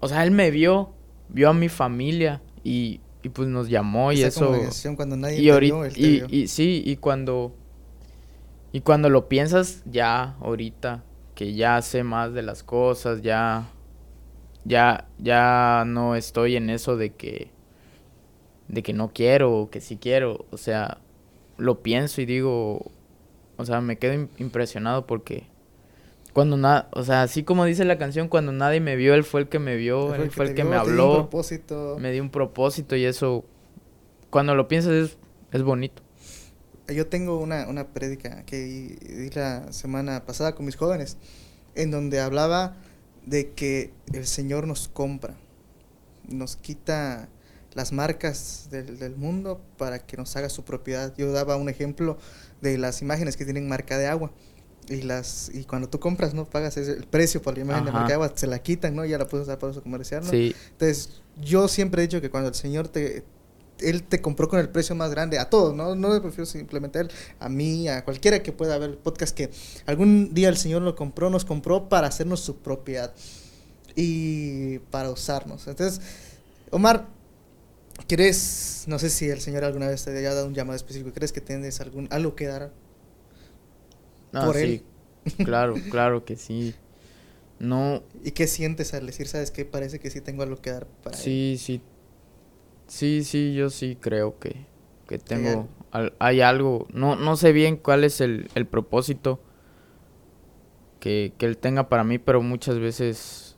O 0.00 0.08
sea, 0.08 0.24
Él 0.24 0.30
me 0.30 0.50
vio, 0.50 0.90
vio 1.28 1.50
a 1.50 1.54
mi 1.54 1.68
familia 1.68 2.42
y, 2.62 3.00
y 3.22 3.28
pues 3.30 3.48
nos 3.48 3.68
llamó 3.68 4.12
y 4.12 4.22
eso... 4.22 4.46
congregación, 4.46 4.96
cuando 4.96 5.16
nadie 5.16 5.40
Y 5.40 5.50
ahorita, 5.50 5.76
vio, 5.76 5.86
y, 5.96 6.16
vio. 6.16 6.26
y 6.28 6.48
sí, 6.48 6.82
y 6.84 6.96
cuando, 6.96 7.54
y 8.72 8.80
cuando 8.80 9.08
lo 9.08 9.28
piensas 9.28 9.82
ya 9.86 10.36
ahorita, 10.40 11.04
que 11.34 11.54
ya 11.54 11.80
sé 11.82 12.02
más 12.02 12.32
de 12.32 12.42
las 12.42 12.62
cosas, 12.62 13.22
ya, 13.22 13.68
ya, 14.64 15.08
ya 15.18 15.84
no 15.86 16.16
estoy 16.16 16.56
en 16.56 16.70
eso 16.70 16.96
de 16.96 17.10
que, 17.14 17.50
de 18.68 18.82
que 18.82 18.92
no 18.92 19.12
quiero 19.12 19.52
o 19.52 19.70
que 19.70 19.80
sí 19.80 19.96
quiero, 19.98 20.46
o 20.50 20.56
sea, 20.56 20.98
lo 21.58 21.82
pienso 21.82 22.20
y 22.20 22.26
digo, 22.26 22.90
o 23.56 23.64
sea, 23.64 23.80
me 23.80 23.98
quedo 23.98 24.14
im- 24.14 24.28
impresionado 24.38 25.06
porque 25.06 25.44
cuando 26.34 26.56
nada, 26.56 26.88
o 26.92 27.04
sea, 27.04 27.22
así 27.22 27.44
como 27.44 27.64
dice 27.64 27.84
la 27.84 27.96
canción, 27.96 28.28
cuando 28.28 28.50
nadie 28.50 28.80
me 28.80 28.96
vio, 28.96 29.14
él 29.14 29.22
fue 29.22 29.40
el 29.42 29.48
que 29.48 29.60
me 29.60 29.76
vio, 29.76 30.14
él 30.16 30.32
fue 30.32 30.46
el 30.46 30.50
te 30.50 30.56
que 30.56 30.62
vio, 30.64 30.70
me 30.70 30.76
dio 30.76 30.84
un 30.84 30.90
habló, 30.90 31.14
propósito. 31.14 31.96
me 32.00 32.10
dio 32.10 32.22
un 32.22 32.30
propósito 32.30 32.96
y 32.96 33.04
eso, 33.04 33.44
cuando 34.30 34.56
lo 34.56 34.66
piensas 34.66 34.92
es, 34.92 35.16
es 35.52 35.62
bonito. 35.62 36.02
Yo 36.88 37.06
tengo 37.06 37.38
una, 37.38 37.68
una 37.68 37.86
prédica 37.86 38.44
que 38.44 38.58
di 38.58 38.88
di 38.96 39.30
la 39.30 39.72
semana 39.72 40.26
pasada 40.26 40.56
con 40.56 40.66
mis 40.66 40.74
jóvenes, 40.76 41.16
en 41.76 41.92
donde 41.92 42.20
hablaba 42.20 42.76
de 43.24 43.52
que 43.52 43.92
el 44.12 44.26
Señor 44.26 44.66
nos 44.66 44.88
compra, 44.88 45.36
nos 46.28 46.56
quita 46.56 47.28
las 47.74 47.92
marcas 47.92 48.68
del, 48.72 48.98
del 48.98 49.14
mundo 49.16 49.60
para 49.78 50.00
que 50.00 50.16
nos 50.16 50.34
haga 50.36 50.48
su 50.48 50.64
propiedad. 50.64 51.14
Yo 51.16 51.30
daba 51.30 51.56
un 51.56 51.68
ejemplo 51.68 52.18
de 52.60 52.76
las 52.76 53.02
imágenes 53.02 53.36
que 53.36 53.44
tienen 53.44 53.68
marca 53.68 53.98
de 53.98 54.08
agua. 54.08 54.32
Y 54.88 55.02
las 55.02 55.50
y 55.54 55.64
cuando 55.64 55.88
tú 55.88 55.98
compras, 55.98 56.34
¿no? 56.34 56.44
Pagas 56.44 56.76
ese- 56.76 56.92
el 56.92 57.06
precio 57.06 57.40
por 57.40 57.56
la 57.56 57.62
imagen 57.64 57.84
de 57.84 57.90
Ajá. 57.90 57.98
marca 58.00 58.08
de 58.08 58.14
agua, 58.14 58.32
se 58.34 58.46
la 58.46 58.58
quitan, 58.62 58.94
¿no? 58.94 59.04
Ya 59.04 59.16
la 59.18 59.26
puedes 59.26 59.46
usar 59.46 59.58
para 59.58 59.70
uso 59.72 59.82
comercial, 59.82 60.22
¿no? 60.24 60.30
Sí, 60.30 60.54
Entonces, 60.72 61.22
yo 61.42 61.68
siempre 61.68 62.02
he 62.02 62.06
dicho 62.06 62.20
que 62.20 62.30
cuando 62.30 62.48
el 62.50 62.54
Señor 62.54 62.88
te... 62.88 63.24
Él 63.80 64.04
te 64.04 64.20
compró 64.22 64.48
con 64.48 64.60
el 64.60 64.68
precio 64.68 64.94
más 64.94 65.10
grande, 65.10 65.36
a 65.38 65.50
todos, 65.50 65.74
¿no? 65.74 65.96
No 65.96 66.08
me 66.10 66.20
refiero 66.20 66.46
simplemente 66.46 66.98
a 66.98 67.02
él, 67.02 67.10
a 67.40 67.48
mí, 67.48 67.88
a 67.88 68.04
cualquiera 68.04 68.40
que 68.40 68.52
pueda 68.52 68.78
ver 68.78 68.90
el 68.90 68.96
podcast, 68.96 69.36
que 69.36 69.50
algún 69.86 70.32
día 70.32 70.48
el 70.48 70.56
Señor 70.56 70.82
lo 70.82 70.94
compró, 70.94 71.28
nos 71.28 71.44
compró 71.44 71.88
para 71.88 72.06
hacernos 72.06 72.38
su 72.40 72.58
propiedad 72.58 73.12
y 73.96 74.78
para 74.90 75.10
usarnos. 75.10 75.66
Entonces, 75.66 76.00
Omar, 76.70 77.08
¿crees, 78.06 78.84
no 78.86 78.98
sé 78.98 79.10
si 79.10 79.28
el 79.28 79.40
Señor 79.40 79.64
alguna 79.64 79.88
vez 79.88 80.04
te 80.04 80.16
haya 80.16 80.34
dado 80.34 80.46
un 80.46 80.54
llamado 80.54 80.76
específico, 80.76 81.12
¿crees 81.12 81.32
que 81.32 81.40
tienes 81.40 81.80
algún, 81.80 82.06
algo 82.10 82.34
que 82.36 82.46
dar? 82.46 82.72
Por 84.38 84.56
sí, 84.56 84.82
claro, 85.42 85.82
claro 85.88 86.24
que 86.24 86.36
sí. 86.36 86.74
No, 87.58 88.02
¿Y 88.24 88.32
qué 88.32 88.46
sientes 88.46 88.94
al 88.94 89.06
decir, 89.06 89.28
sabes 89.28 89.50
qué? 89.50 89.64
Parece 89.64 90.00
que 90.00 90.10
sí 90.10 90.20
tengo 90.20 90.42
algo 90.42 90.56
que 90.56 90.70
dar 90.70 90.86
para 90.86 91.22
él"? 91.22 91.22
sí, 91.24 91.56
sí, 91.58 91.80
sí, 92.86 93.24
sí, 93.24 93.54
yo 93.54 93.70
sí 93.70 93.96
creo 94.00 94.38
que, 94.38 94.66
que 95.08 95.18
tengo, 95.18 95.68
al- 95.90 96.14
hay 96.18 96.40
algo, 96.40 96.86
no, 96.92 97.16
no 97.16 97.36
sé 97.36 97.52
bien 97.52 97.76
cuál 97.76 98.04
es 98.04 98.20
el, 98.20 98.48
el 98.54 98.66
propósito 98.66 99.40
que, 101.00 101.32
que 101.38 101.46
él 101.46 101.58
tenga 101.58 101.88
para 101.88 102.04
mí, 102.04 102.18
pero 102.18 102.42
muchas 102.42 102.78
veces, 102.78 103.56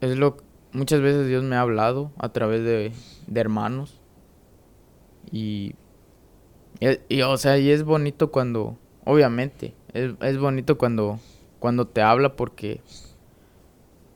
es 0.00 0.16
lo, 0.16 0.36
muchas 0.72 1.00
veces 1.00 1.26
Dios 1.28 1.44
me 1.44 1.56
ha 1.56 1.60
hablado 1.60 2.12
a 2.18 2.30
través 2.32 2.64
de, 2.64 2.92
de 3.26 3.40
hermanos 3.40 4.00
y, 5.32 5.74
y, 6.80 6.98
y, 7.08 7.22
o 7.22 7.36
sea, 7.36 7.58
y 7.58 7.70
es 7.70 7.84
bonito 7.84 8.30
cuando, 8.30 8.78
obviamente, 9.04 9.74
es, 9.94 10.12
es 10.20 10.38
bonito 10.38 10.78
cuando, 10.78 11.18
cuando 11.58 11.86
te 11.86 12.02
habla 12.02 12.36
porque, 12.36 12.80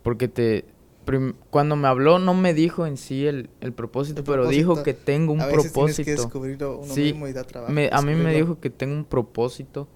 porque 0.03 0.29
te, 0.29 0.65
prim- 1.05 1.35
cuando 1.51 1.77
me 1.77 1.89
habló 1.89 2.19
no 2.19 2.35
me 2.35 2.55
dijo 2.55 2.87
en 2.87 2.97
sí 2.97 3.27
el, 3.27 3.49
el 3.61 3.73
propósito, 3.73 4.21
El 4.21 4.27
pero 4.27 4.49
dijo 4.49 4.83
que 4.83 4.95
tengo 4.95 5.33
un 5.33 5.41
a 5.41 5.47
veces 5.47 5.73
propósito. 5.73 5.85
tienes 5.87 5.97
que 5.99 6.11
descubrirlo 6.13 6.79
uno 6.79 6.95
Sí, 6.95 7.13
mismo 7.13 7.29
y 7.29 7.33
da 7.33 7.45
trabajo. 7.45 7.73
Me- 7.73 7.91
a 7.93 8.03
mí 8.03 8.15
me 8.15 8.35
dijo 8.35 8.61
que 8.61 8.71
tengo 8.71 8.95
un 8.95 9.05
propósito 9.05 9.89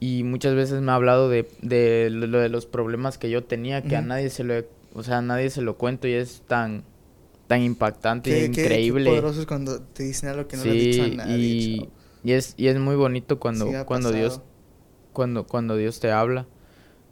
y 0.00 0.22
muchas 0.22 0.54
veces 0.54 0.80
me 0.80 0.92
ha 0.92 0.94
hablado 0.94 1.28
de, 1.28 1.48
de 1.60 2.08
lo 2.10 2.38
de 2.38 2.48
los 2.48 2.66
problemas 2.66 3.18
que 3.18 3.30
yo 3.30 3.42
tenía 3.44 3.82
que 3.82 3.96
a 3.96 4.00
nadie 4.02 4.30
se 4.30 4.44
lo, 4.44 4.54
o 4.94 5.02
sea, 5.02 5.18
a 5.18 5.22
nadie 5.22 5.50
se 5.50 5.60
lo 5.60 5.76
cuento 5.76 6.06
y 6.06 6.12
es 6.12 6.42
tan, 6.46 6.84
tan 7.48 7.62
impactante 7.62 8.30
Qué, 8.30 8.42
e 8.42 8.44
qué- 8.46 8.52
qué 8.52 8.62
increíble. 8.62 9.10
poderoso 9.10 9.40
es 9.40 9.46
cuando 9.46 9.80
te 9.82 10.04
dicen 10.04 10.28
algo 10.28 10.46
que 10.46 10.56
no 10.56 10.64
le 10.64 10.70
has 10.70 10.78
dicho 10.78 11.02
a 11.02 11.08
sí, 11.08 11.16
nadie. 11.16 11.36
y, 11.36 11.88
y 12.22 12.32
es, 12.32 12.54
y 12.56 12.68
es 12.68 12.78
muy 12.78 12.94
bonito 12.94 13.40
cuando, 13.40 13.66
Sí, 13.66 13.72
cuando 13.86 14.12
Dios. 14.12 14.40
Cuando, 15.12 15.46
cuando 15.46 15.76
Dios 15.76 16.00
te 16.00 16.10
habla. 16.10 16.46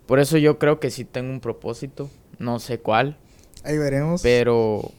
Por 0.07 0.21
eso 0.21 0.39
yo 0.39 0.59
creo 0.59 0.79
que 0.79 0.91
sí 0.91 1.05
tengo 1.05 1.31
un 1.31 1.41
propósito, 1.41 2.09
no 2.39 2.59
sé 2.59 2.79
cuál, 2.79 3.19
Ahí 3.65 3.77
veremos. 3.77 4.23
pero, 4.23 4.93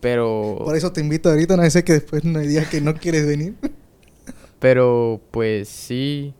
pero, 0.00 0.58
Por 0.64 0.76
eso 0.76 0.92
te 0.92 1.00
invito 1.00 1.30
ahorita, 1.30 1.56
no 1.56 1.68
sé 1.70 1.84
que 1.84 1.94
después 1.94 2.24
no 2.24 2.38
hay 2.38 2.46
día 2.46 2.68
que 2.68 2.80
no 2.80 2.94
quieres 2.94 3.26
venir. 3.26 3.54
pero 4.58 5.20
pues 5.30 5.68
sí, 5.68 6.34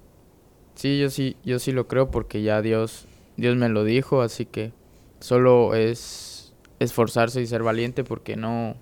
sí, 0.74 0.98
yo 0.98 1.10
sí, 1.10 1.36
yo 1.44 1.58
sí 1.58 1.72
lo 1.72 1.88
creo 1.88 2.10
porque 2.10 2.42
ya 2.42 2.60
Dios, 2.60 3.06
Dios 3.36 3.56
me 3.56 3.68
lo 3.68 3.84
dijo, 3.84 4.20
así 4.20 4.44
que 4.44 4.72
solo 5.20 5.74
es 5.74 6.52
esforzarse 6.78 7.40
y 7.40 7.46
ser 7.46 7.62
valiente 7.62 8.04
porque 8.04 8.36
no, 8.36 8.76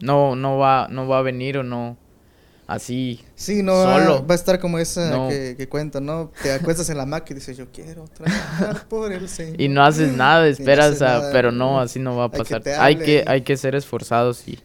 no, 0.00 0.36
no 0.36 0.58
va, 0.58 0.88
no 0.90 1.08
va 1.08 1.18
a 1.18 1.22
venir 1.22 1.58
o 1.58 1.62
no, 1.62 1.96
así, 2.66 3.20
Sí, 3.34 3.62
no 3.62 3.74
va, 3.74 3.98
Solo. 4.00 4.26
va 4.26 4.34
a 4.34 4.36
estar 4.36 4.58
como 4.58 4.78
esa 4.78 5.10
No. 5.10 5.28
que, 5.28 5.54
que 5.56 5.68
cuento, 5.68 6.00
¿no? 6.00 6.32
Te 6.42 6.52
acuestas 6.52 6.88
en 6.90 6.96
la 6.98 7.06
maca 7.06 7.26
y 7.32 7.34
dices, 7.34 7.56
yo 7.56 7.66
quiero 7.72 8.04
trabajar 8.14 8.86
por 8.88 9.12
el 9.12 9.28
Señor. 9.28 9.60
Y 9.60 9.68
no 9.68 9.84
haces 9.84 10.12
nada, 10.12 10.40
no 10.40 10.46
esperas 10.46 10.86
haces 10.90 11.02
a... 11.02 11.06
nada. 11.18 11.32
Pero 11.32 11.52
no, 11.52 11.80
así 11.80 11.98
no 11.98 12.16
va 12.16 12.26
a 12.26 12.30
que 12.30 12.38
pasar. 12.38 12.62
Hay 12.80 12.96
que, 12.96 13.24
hay 13.26 13.42
que 13.42 13.56
ser 13.56 13.74
esforzados 13.74 14.46
y, 14.48 14.58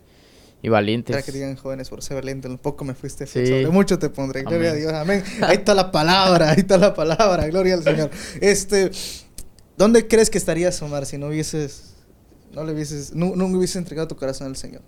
y 0.61 0.69
valientes. 0.69 1.15
Para 1.15 1.23
que 1.25 1.31
digan 1.31 1.55
jóvenes 1.55 1.89
por 1.89 2.01
ser 2.01 2.15
valiente, 2.15 2.47
un 2.47 2.57
poco 2.57 2.83
me 2.85 2.93
fuiste 2.93 3.25
Sí. 3.27 3.45
sobre 3.45 3.67
mucho 3.67 3.99
te 3.99 4.09
pondré. 4.09 4.43
Gloria 4.43 4.71
Amén. 4.71 4.73
a 4.73 4.75
Dios, 4.79 4.93
amén. 4.93 5.23
Ahí 5.41 5.57
está 5.57 5.73
la 5.75 5.91
palabra, 5.91 6.49
ahí 6.51 6.59
está 6.59 6.77
la 6.77 6.93
palabra, 6.93 7.47
gloria 7.47 7.75
al 7.75 7.83
Señor. 7.83 8.09
Este, 8.41 8.91
¿dónde 9.77 10.07
crees 10.07 10.29
que 10.29 10.37
estarías, 10.37 10.81
Omar, 10.81 11.05
si 11.05 11.17
no 11.17 11.27
hubieses, 11.27 11.93
no 12.53 12.63
le 12.63 12.73
hubieses, 12.73 13.13
no, 13.13 13.35
no 13.35 13.45
hubieses 13.45 13.75
entregado 13.77 14.07
tu 14.07 14.15
corazón 14.15 14.47
al 14.47 14.55
Señor? 14.55 14.81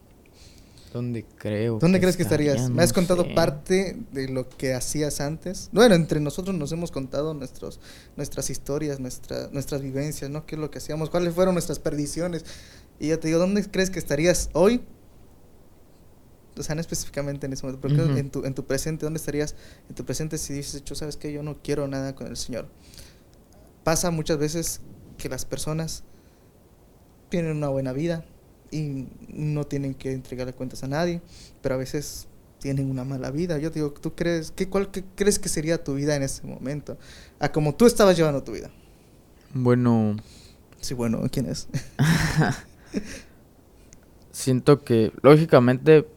¿Dónde 0.93 1.25
creo? 1.37 1.79
¿Dónde 1.79 1.99
crees 1.99 2.15
que 2.15 2.21
estarías? 2.23 2.55
estaría? 2.55 2.75
Me 2.75 2.83
has 2.83 2.91
No 2.91 2.95
contado 2.95 3.23
sé. 3.23 3.31
parte 3.33 3.97
de 4.11 4.29
lo 4.29 4.47
que 4.47 4.75
hacías 4.75 5.19
antes. 5.21 5.69
Bueno, 5.73 5.95
entre 5.95 6.19
nosotros 6.19 6.55
nos 6.55 6.71
hemos 6.71 6.91
contado 6.91 7.33
nuestros, 7.33 7.79
nuestras 8.15 8.51
historias, 8.51 8.99
nuestra, 8.99 9.49
nuestras 9.51 9.81
vivencias, 9.81 10.29
¿no? 10.29 10.45
¿Qué 10.45 10.53
es 10.53 10.61
lo 10.61 10.69
que 10.69 10.77
hacíamos? 10.77 11.09
¿Cuáles 11.09 11.33
fueron 11.33 11.55
nuestras 11.55 11.79
perdiciones? 11.79 12.45
Y 12.99 13.07
yo 13.07 13.19
te 13.19 13.27
digo, 13.27 13.39
¿dónde 13.39 13.63
crees 13.69 13.89
que 13.89 13.97
estarías 13.97 14.51
hoy? 14.53 14.81
O 16.55 16.61
sea, 16.61 16.75
no 16.75 16.81
específicamente 16.81 17.47
en 17.47 17.53
ese 17.53 17.65
momento, 17.65 17.81
pero 17.87 18.05
Ujú. 18.05 18.15
en, 18.15 18.29
tu, 18.29 18.45
en 18.45 18.53
tu 18.53 18.63
presente, 18.65 19.07
¿dónde 19.07 19.17
estarías 19.17 19.55
en 19.89 19.95
tu 19.95 20.05
presente 20.05 20.37
si 20.37 20.53
dices, 20.53 20.83
yo 20.85 20.93
sabes 20.93 21.17
que 21.17 21.33
yo 21.33 21.41
no 21.41 21.57
quiero 21.63 21.87
nada 21.87 22.13
con 22.13 22.27
el 22.27 22.37
Señor? 22.37 22.67
Pasa 23.83 24.11
muchas 24.11 24.37
veces 24.37 24.79
que 25.17 25.27
las 25.27 25.45
personas 25.45 26.03
tienen 27.29 27.57
una 27.57 27.69
buena 27.69 27.91
vida 27.93 28.23
y 28.73 29.07
no 29.29 29.65
tienen 29.65 29.93
que 29.95 30.13
entregarle 30.13 30.53
cuentas 30.53 30.83
a 30.83 30.87
nadie, 30.87 31.21
pero 31.61 31.75
a 31.75 31.77
veces 31.77 32.27
tienen 32.59 32.89
una 32.89 33.03
mala 33.03 33.31
vida. 33.31 33.57
Yo 33.59 33.71
te 33.71 33.79
digo, 33.79 33.91
¿tú 33.93 34.15
crees, 34.15 34.51
qué, 34.51 34.69
cuál 34.69 34.91
qué 34.91 35.03
crees 35.15 35.39
que 35.39 35.49
sería 35.49 35.83
tu 35.83 35.95
vida 35.95 36.15
en 36.15 36.23
ese 36.23 36.45
momento? 36.47 36.97
A 37.39 37.51
como 37.51 37.75
tú 37.75 37.85
estabas 37.85 38.17
llevando 38.17 38.43
tu 38.43 38.53
vida. 38.53 38.71
Bueno, 39.53 40.15
Sí, 40.81 40.93
bueno, 40.93 41.21
¿quién 41.31 41.47
es? 41.47 41.67
siento 44.31 44.83
que 44.83 45.11
lógicamente 45.21 46.07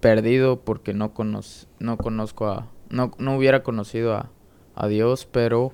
perdido 0.00 0.60
porque 0.60 0.94
no 0.94 1.14
conoz- 1.14 1.66
no 1.78 1.96
conozco 1.98 2.48
a 2.48 2.68
no, 2.90 3.12
no 3.18 3.36
hubiera 3.36 3.62
conocido 3.62 4.14
a, 4.14 4.30
a 4.74 4.86
Dios, 4.88 5.26
pero 5.30 5.72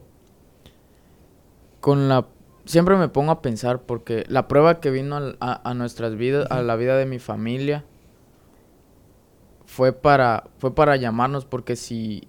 con 1.81 2.09
la 2.09 2.27
siempre 2.69 2.97
me 2.97 3.09
pongo 3.09 3.33
a 3.33 3.43
pensar 3.43 3.83
porque 3.83 4.25
la 4.29 4.49
prueba 4.49 4.81
que 4.81 4.93
vino 4.93 5.17
a, 5.41 5.71
a 5.71 5.75
nuestras 5.75 6.17
vidas, 6.17 6.47
a 6.51 6.63
la 6.63 6.77
vida 6.77 6.97
de 6.97 7.07
mi 7.07 7.19
familia 7.19 7.85
fue 9.67 9.93
para 9.93 10.45
fue 10.59 10.75
para 10.75 10.97
llamarnos 10.97 11.45
porque 11.45 11.77
si 11.77 12.27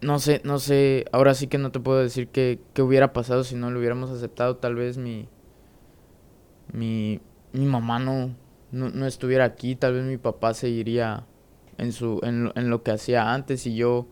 no 0.00 0.18
sé, 0.18 0.40
no 0.44 0.58
sé, 0.58 1.04
ahora 1.12 1.34
sí 1.34 1.46
que 1.46 1.58
no 1.58 1.72
te 1.72 1.80
puedo 1.80 1.98
decir 1.98 2.28
qué, 2.28 2.60
qué 2.72 2.80
hubiera 2.82 3.12
pasado 3.12 3.44
si 3.44 3.54
no 3.54 3.70
lo 3.70 3.78
hubiéramos 3.78 4.10
aceptado, 4.10 4.56
tal 4.56 4.74
vez 4.74 4.96
mi 4.96 5.28
mi, 6.72 7.20
mi 7.52 7.66
mamá 7.66 7.98
no, 7.98 8.34
no, 8.72 8.90
no 8.90 9.06
estuviera 9.06 9.44
aquí, 9.44 9.76
tal 9.76 9.94
vez 9.94 10.04
mi 10.04 10.16
papá 10.18 10.54
seguiría 10.54 11.24
en 11.78 11.92
su 11.92 12.20
en, 12.22 12.44
lo- 12.44 12.52
en 12.56 12.70
lo 12.70 12.82
que 12.82 12.92
hacía 12.92 13.32
antes 13.32 13.66
y 13.66 13.74
yo 13.74 14.06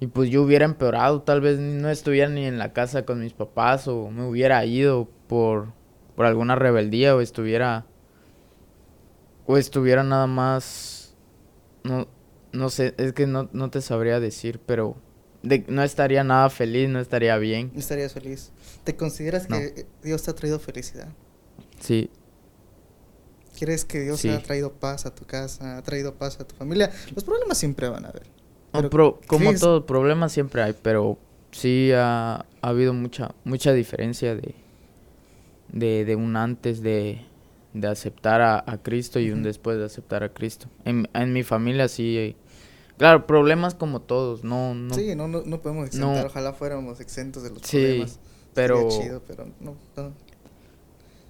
y 0.00 0.08
pues 0.08 0.28
yo 0.30 0.42
hubiera 0.42 0.64
empeorado, 0.64 1.22
tal 1.22 1.40
vez 1.40 1.58
no 1.58 1.88
estuviera 1.90 2.28
ni 2.28 2.44
en 2.44 2.58
la 2.58 2.72
casa 2.72 3.04
con 3.06 3.20
mis 3.20 3.32
papás 3.32 3.88
o 3.88 4.10
me 4.10 4.26
hubiera 4.26 4.64
ido 4.64 5.08
por 5.28 5.72
por 6.14 6.26
alguna 6.26 6.54
rebeldía 6.56 7.14
o 7.16 7.20
estuviera 7.20 7.86
o 9.46 9.56
estuviera 9.56 10.02
nada 10.02 10.26
más 10.26 11.14
no 11.84 12.08
no 12.52 12.70
sé, 12.70 12.94
es 12.96 13.12
que 13.12 13.26
no, 13.26 13.50
no 13.52 13.68
te 13.70 13.82
sabría 13.82 14.18
decir, 14.18 14.60
pero 14.64 14.96
de- 15.42 15.64
no 15.68 15.82
estaría 15.82 16.24
nada 16.24 16.48
feliz, 16.48 16.88
no 16.88 17.00
estaría 17.00 17.36
bien. 17.36 17.70
¿Estarías 17.76 18.14
feliz? 18.14 18.50
¿Te 18.82 18.96
consideras 18.96 19.50
No. 19.50 19.58
que 19.58 19.86
Dios 20.02 20.22
te 20.22 20.30
ha 20.30 20.34
traído 20.34 20.58
felicidad? 20.58 21.08
Sí, 21.80 22.10
¿Crees 23.58 23.84
que 23.86 24.00
Dios 24.00 24.20
Sí. 24.20 24.28
ha 24.30 24.42
traído 24.42 24.72
paz 24.72 25.06
a 25.06 25.14
tu 25.14 25.24
casa, 25.26 25.76
ha 25.78 25.82
traído 25.82 26.14
paz 26.14 26.40
a 26.40 26.46
tu 26.46 26.54
familia? 26.56 26.90
Los 27.14 27.24
problemas 27.24 27.56
siempre 27.58 27.88
van 27.88 28.04
a 28.06 28.08
haber. 28.08 28.26
No, 28.76 28.88
Pero, 28.88 28.90
pro- 28.90 29.20
como 29.26 29.46
¿crees- 29.50 29.60
todo, 29.60 29.86
problemas 29.86 30.32
siempre 30.32 30.62
hay, 30.62 30.74
pero 30.80 31.18
sí 31.52 31.90
ha, 31.94 32.36
ha 32.60 32.68
habido 32.68 32.92
mucha 32.92 33.34
mucha 33.44 33.72
diferencia 33.72 34.34
de, 34.34 34.54
de, 35.72 36.04
de 36.04 36.16
un 36.16 36.36
antes 36.36 36.82
de, 36.82 37.20
de 37.74 37.88
aceptar 37.88 38.40
a, 38.40 38.62
a 38.66 38.82
Cristo 38.82 39.20
y 39.20 39.30
un 39.30 39.42
después 39.42 39.78
de 39.78 39.84
aceptar 39.84 40.22
a 40.22 40.28
Cristo. 40.30 40.68
En, 40.84 41.08
en 41.14 41.32
mi 41.32 41.42
familia 41.42 41.88
sí, 41.88 42.16
eh, 42.18 42.36
claro, 42.98 43.26
problemas 43.26 43.74
como 43.74 44.00
todos, 44.00 44.44
no, 44.44 44.74
no, 44.74 44.94
Sí, 44.94 45.14
no, 45.16 45.28
no, 45.28 45.42
no 45.44 45.60
podemos 45.60 45.84
No. 45.94 46.08
exentar. 46.12 46.26
Ojalá 46.26 46.52
fuéramos 46.52 47.00
exentos 47.00 47.42
de 47.42 47.50
los 47.50 47.62
Sí, 47.62 47.78
problemas. 47.78 48.20
pero, 48.54 48.88
chido, 48.88 49.22
pero 49.26 49.46
no, 49.60 49.76
no. 49.96 50.12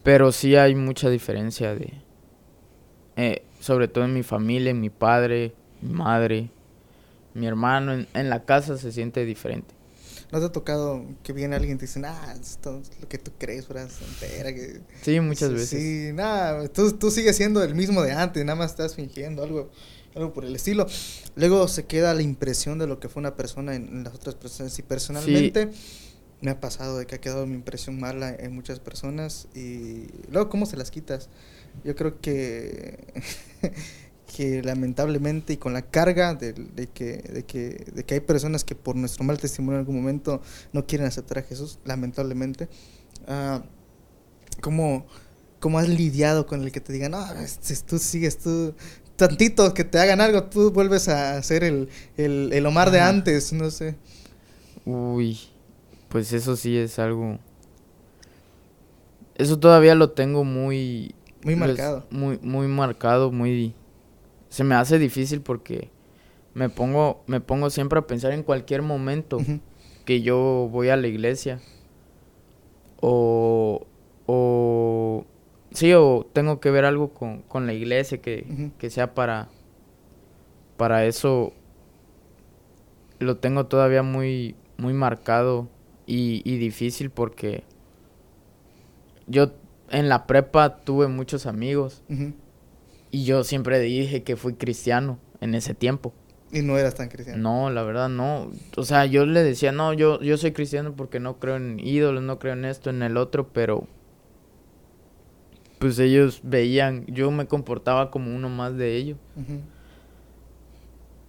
pero 0.02 0.30
sí 0.32 0.54
hay 0.56 0.74
mucha 0.74 1.08
diferencia 1.10 1.74
de, 1.74 1.92
eh, 3.16 3.42
sobre 3.60 3.88
todo 3.88 4.04
en 4.04 4.14
mi 4.14 4.22
familia, 4.22 4.70
en 4.70 4.80
mi 4.80 4.90
padre, 4.90 5.52
mi 5.80 5.92
madre, 5.92 6.50
mi 7.36 7.46
hermano, 7.46 7.92
en, 7.92 8.08
en 8.14 8.30
la 8.30 8.44
casa 8.44 8.76
se 8.78 8.92
siente 8.92 9.24
diferente. 9.24 9.74
¿No 10.32 10.40
te 10.40 10.46
ha 10.46 10.52
tocado 10.52 11.04
que 11.22 11.32
viene 11.32 11.54
alguien 11.54 11.76
y 11.76 11.78
te 11.78 11.86
dice, 11.86 12.02
ah, 12.04 12.34
esto 12.40 12.80
es 12.80 13.00
lo 13.00 13.08
que 13.08 13.18
tú 13.18 13.30
crees, 13.38 13.66
fuera 13.66 13.82
entera? 13.82 14.52
Que... 14.52 14.80
Sí, 15.02 15.20
muchas 15.20 15.50
sí, 15.50 15.54
veces. 15.54 15.80
Sí, 15.80 16.12
nada, 16.12 16.66
tú, 16.68 16.92
tú 16.92 17.10
sigues 17.12 17.36
siendo 17.36 17.62
el 17.62 17.74
mismo 17.76 18.02
de 18.02 18.12
antes, 18.12 18.44
nada 18.44 18.56
más 18.56 18.72
estás 18.72 18.96
fingiendo 18.96 19.44
algo, 19.44 19.70
algo 20.16 20.32
por 20.32 20.44
el 20.44 20.56
estilo. 20.56 20.86
Luego 21.36 21.68
se 21.68 21.86
queda 21.86 22.12
la 22.12 22.22
impresión 22.22 22.78
de 22.78 22.88
lo 22.88 22.98
que 22.98 23.08
fue 23.08 23.20
una 23.20 23.36
persona 23.36 23.76
en, 23.76 23.86
en 23.88 24.04
las 24.04 24.14
otras 24.14 24.34
personas. 24.34 24.76
Y 24.76 24.82
personalmente 24.82 25.70
me 26.40 26.50
ha 26.50 26.60
pasado 26.60 26.98
de 26.98 27.06
que 27.06 27.14
ha 27.14 27.20
quedado 27.20 27.46
mi 27.46 27.54
impresión 27.54 27.98
mala 28.00 28.34
en 28.34 28.52
muchas 28.52 28.80
personas. 28.80 29.46
Y 29.54 30.08
luego, 30.30 30.48
¿cómo 30.48 30.66
se 30.66 30.76
las 30.76 30.90
quitas? 30.90 31.28
Yo 31.84 31.94
creo 31.94 32.20
que, 32.20 32.98
que 34.36 34.62
lamentablemente 34.62 35.54
y 35.54 35.56
con 35.56 35.72
la 35.72 35.80
carga 35.80 36.34
de, 36.34 36.52
de 36.52 36.88
que, 36.88 37.22
de, 37.22 37.46
que, 37.46 37.86
de 37.94 38.04
que 38.04 38.14
hay 38.14 38.20
personas 38.20 38.64
que 38.64 38.74
por 38.74 38.94
nuestro 38.94 39.24
mal 39.24 39.38
testimonio 39.38 39.78
en 39.78 39.86
algún 39.86 39.96
momento 39.96 40.42
no 40.74 40.86
quieren 40.86 41.06
aceptar 41.06 41.38
a 41.38 41.42
Jesús, 41.42 41.78
lamentablemente. 41.86 42.68
ah, 43.26 43.62
¿cómo, 44.60 45.06
¿Cómo 45.58 45.78
has 45.78 45.88
lidiado 45.88 46.46
con 46.46 46.62
el 46.62 46.70
que 46.70 46.82
te 46.82 46.92
digan, 46.92 47.12
no, 47.12 47.32
este, 47.40 47.74
tú 47.76 47.98
sigues, 47.98 48.36
tú, 48.36 48.74
tantito 49.16 49.72
que 49.72 49.84
te 49.84 49.98
hagan 49.98 50.20
algo, 50.20 50.44
tú 50.44 50.70
vuelves 50.70 51.08
a 51.08 51.42
ser 51.42 51.64
el, 51.64 51.88
el, 52.18 52.52
el 52.52 52.66
Omar 52.66 52.90
de 52.90 53.00
antes, 53.00 53.54
no 53.54 53.70
sé. 53.70 53.96
Uy, 54.84 55.38
pues 56.10 56.30
eso 56.34 56.56
sí 56.56 56.76
es 56.76 56.98
algo. 56.98 57.38
Eso 59.34 59.58
todavía 59.58 59.94
lo 59.94 60.10
tengo 60.10 60.44
muy. 60.44 61.14
Muy 61.42 61.56
pues, 61.56 61.58
marcado. 61.58 62.06
Muy, 62.10 62.38
muy 62.42 62.66
marcado, 62.66 63.32
muy. 63.32 63.74
Se 64.56 64.64
me 64.64 64.74
hace 64.74 64.98
difícil 64.98 65.42
porque 65.42 65.90
me 66.54 66.70
pongo, 66.70 67.22
me 67.26 67.42
pongo 67.42 67.68
siempre 67.68 67.98
a 67.98 68.06
pensar 68.06 68.32
en 68.32 68.42
cualquier 68.42 68.80
momento 68.80 69.36
que 70.06 70.22
yo 70.22 70.70
voy 70.72 70.88
a 70.88 70.96
la 70.96 71.08
iglesia. 71.08 71.60
O. 73.02 73.86
O. 74.24 75.26
Sí, 75.72 75.92
o 75.92 76.26
tengo 76.32 76.58
que 76.58 76.70
ver 76.70 76.86
algo 76.86 77.12
con, 77.12 77.42
con 77.42 77.66
la 77.66 77.74
iglesia 77.74 78.22
que, 78.22 78.70
que 78.78 78.88
sea 78.88 79.12
para. 79.12 79.50
Para 80.78 81.04
eso. 81.04 81.52
Lo 83.18 83.36
tengo 83.36 83.66
todavía 83.66 84.02
muy. 84.02 84.56
Muy 84.78 84.94
marcado 84.94 85.68
y, 86.06 86.40
y 86.50 86.56
difícil 86.56 87.10
porque. 87.10 87.62
Yo 89.26 89.52
en 89.90 90.08
la 90.08 90.26
prepa 90.26 90.78
tuve 90.78 91.08
muchos 91.08 91.44
amigos. 91.44 92.02
Y 93.16 93.24
yo 93.24 93.44
siempre 93.44 93.80
dije 93.80 94.22
que 94.24 94.36
fui 94.36 94.54
cristiano 94.56 95.18
en 95.40 95.54
ese 95.54 95.72
tiempo. 95.72 96.12
Y 96.52 96.60
no 96.60 96.76
eras 96.76 96.96
tan 96.96 97.08
cristiano. 97.08 97.42
No, 97.42 97.70
la 97.70 97.82
verdad 97.82 98.10
no. 98.10 98.50
O 98.76 98.82
sea, 98.84 99.06
yo 99.06 99.24
le 99.24 99.42
decía, 99.42 99.72
no, 99.72 99.94
yo, 99.94 100.20
yo 100.20 100.36
soy 100.36 100.52
cristiano 100.52 100.92
porque 100.94 101.18
no 101.18 101.38
creo 101.38 101.56
en 101.56 101.80
ídolos, 101.80 102.22
no 102.22 102.38
creo 102.38 102.52
en 102.52 102.66
esto, 102.66 102.90
en 102.90 103.02
el 103.02 103.16
otro, 103.16 103.48
pero 103.54 103.86
pues 105.78 105.98
ellos 105.98 106.40
veían, 106.42 107.06
yo 107.06 107.30
me 107.30 107.46
comportaba 107.46 108.10
como 108.10 108.34
uno 108.36 108.50
más 108.50 108.76
de 108.76 108.96
ellos. 108.96 109.16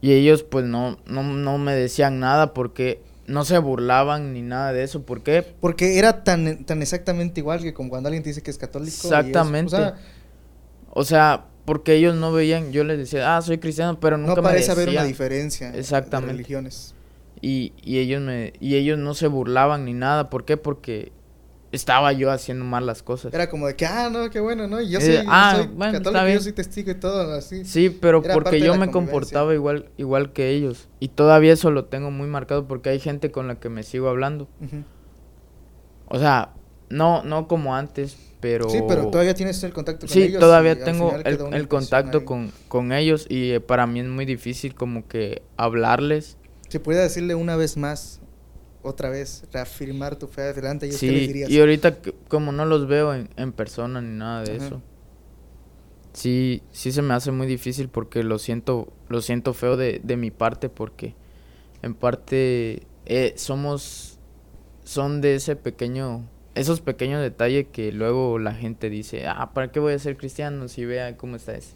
Y 0.02 0.12
ellos 0.12 0.43
pues 0.43 0.65
no, 0.65 0.97
no, 1.06 1.23
no 1.23 1.58
me 1.58 1.73
decían 1.73 2.19
nada 2.19 2.54
porque 2.54 3.02
no 3.28 3.45
se 3.45 3.58
burlaban 3.60 4.34
ni 4.34 4.41
nada 4.41 4.73
de 4.73 4.84
eso. 4.84 5.04
¿Por 5.06 5.23
qué? 5.23 5.41
Porque 5.62 5.97
era 6.00 6.26
tan, 6.26 6.65
tan 6.65 6.82
exactamente 6.82 7.39
igual 7.39 7.62
que 7.62 7.73
como 7.73 7.89
cuando 7.89 8.08
alguien 8.08 8.23
te 8.23 8.30
dice 8.30 8.43
que 8.43 8.52
es 8.52 8.58
católico. 8.58 8.91
y 8.91 8.97
es- 8.97 9.04
Exactamente. 9.06 9.76
o 9.76 9.80
sea, 9.80 9.95
O 10.93 11.04
sea, 11.04 11.45
porque 11.67 11.95
ellos 11.95 12.15
no 12.15 12.32
veían, 12.32 12.71
yo 12.71 12.86
les 12.86 12.97
decía, 12.97 13.36
ah, 13.36 13.41
soy 13.41 13.58
cristiano, 13.58 13.99
pero 13.99 14.17
nunca 14.17 14.36
no 14.36 14.41
me 14.41 14.47
parece 14.47 14.71
haber 14.71 14.88
una 14.88 15.01
decían. 15.01 15.08
diferencia 15.10 15.75
Exactamente. 15.75 16.27
de 16.27 16.38
religiones. 16.38 16.95
Y, 17.41 17.73
y 17.84 17.97
ellos 17.99 18.21
me 18.21 18.53
y 18.62 18.75
ellos 18.75 18.97
no 18.97 19.13
se 19.13 19.27
burlaban 19.27 19.84
ni 19.84 19.93
nada. 19.93 20.30
¿Por 20.30 20.45
qué? 20.45 20.56
Porque 20.56 21.12
estaba 21.73 22.13
yo 22.13 22.32
haciendo 22.32 22.63
mal 22.63 22.86
las 22.86 23.03
cosas. 23.03 23.34
Era 23.34 23.49
como 23.49 23.67
de 23.67 23.75
que, 23.75 23.86
ah, 23.86 24.10
no, 24.10 24.30
qué 24.30 24.39
bueno, 24.39 24.65
¿no? 24.69 24.80
Y 24.80 24.89
yo 24.89 24.99
Eh, 24.99 25.01
soy, 25.01 25.15
yo 25.17 25.23
ah, 25.27 25.53
soy 25.58 25.67
bueno, 25.67 25.91
católico, 25.99 26.27
yo 26.30 26.39
soy 26.39 26.53
testigo 26.53 26.89
y 26.89 26.95
todo, 26.95 27.34
así. 27.34 27.65
Sí, 27.65 27.89
pero 27.89 28.23
Era 28.23 28.34
porque 28.34 28.62
yo 28.62 28.75
me 28.77 28.89
comportaba 28.89 29.53
igual 29.53 29.89
igual 29.97 30.32
que 30.32 30.51
ellos. 30.51 30.88
Y 31.01 31.10
todavía 31.10 31.51
eso 31.51 31.69
lo 31.69 31.84
tengo 31.84 32.12
muy 32.12 32.27
marcado 32.27 32.65
porque 32.65 32.89
hay 32.91 32.99
gente 33.01 33.30
con 33.30 33.47
la 33.49 33.60
que 33.60 33.67
me 33.67 33.84
sigo 33.84 34.08
hablando. 34.08 34.47
O 36.08 36.17
sea, 36.17 36.53
no 36.89 37.23
no 37.23 37.49
como 37.49 37.75
antes, 37.75 38.17
pero 38.39 38.69
Sí, 38.69 38.80
pero 38.88 39.08
todavía 39.08 39.34
tienes 39.34 39.63
el 39.63 39.73
contacto 39.73 40.08
con 40.08 40.13
Sí, 40.15 40.23
ellos. 40.23 40.36
y 40.36 40.39
todavía 40.39 40.84
tengo 40.84 41.13
el, 41.15 41.39
el 41.54 41.67
contacto 41.67 42.26
con, 42.26 42.52
con 42.67 42.91
ellos 42.91 43.26
y 43.30 43.52
eh, 43.52 43.60
para 43.60 43.88
mí 43.88 44.00
es 44.00 44.08
muy 44.08 44.26
difícil 44.26 44.76
como 44.76 45.08
que 45.08 45.41
hablarles. 45.58 46.38
Si 46.69 46.80
pudiera 46.80 47.04
decirle 47.04 47.36
una 47.36 47.56
vez 47.56 47.78
más, 47.78 48.19
otra 48.84 49.10
vez, 49.10 49.43
reafirmar 49.52 50.17
tu 50.17 50.28
fe 50.28 50.41
adelante, 50.43 50.88
¿y 50.88 50.89
¿qué 50.91 50.97
les 50.97 51.00
Sí, 51.00 51.28
dirías? 51.28 51.50
y 51.50 51.60
ahorita 51.60 51.97
como 52.28 52.52
no 52.52 52.65
los 52.65 52.88
veo 52.88 53.13
en, 53.13 53.30
en 53.38 53.52
persona 53.52 54.02
ni 54.02 54.17
nada 54.17 54.43
de 54.43 54.56
Ajá. 54.56 54.65
eso. 54.67 54.82
sí, 56.13 56.62
sí 56.71 56.91
se 56.91 57.02
me 57.02 57.13
hace 57.13 57.32
muy 57.32 57.47
difícil 57.47 57.89
porque 57.89 58.23
lo 58.23 58.39
siento, 58.39 58.88
lo 59.10 59.21
siento 59.21 59.54
feo 59.54 59.78
de, 59.78 60.02
de 60.04 60.17
mi 60.17 60.32
parte 60.32 60.69
porque 60.69 61.13
en 61.84 61.93
parte 61.93 62.84
eh, 63.06 63.34
somos, 63.38 64.17
son 64.84 65.21
de 65.21 65.36
ese 65.36 65.56
pequeño, 65.56 66.23
esos 66.58 66.82
pequeños 66.82 67.22
detalles 67.22 67.67
que 67.72 67.91
luego 67.91 68.39
la 68.39 68.54
gente 68.54 68.89
dice, 68.89 69.26
ah, 69.28 69.52
¿para 69.54 69.72
qué 69.72 69.80
voy 69.80 69.93
a 69.93 70.00
ser 70.00 70.17
cristiano 70.17 70.67
si 70.67 70.86
vea 70.86 71.15
cómo 71.17 71.36
está 71.36 71.56
ese? 71.56 71.76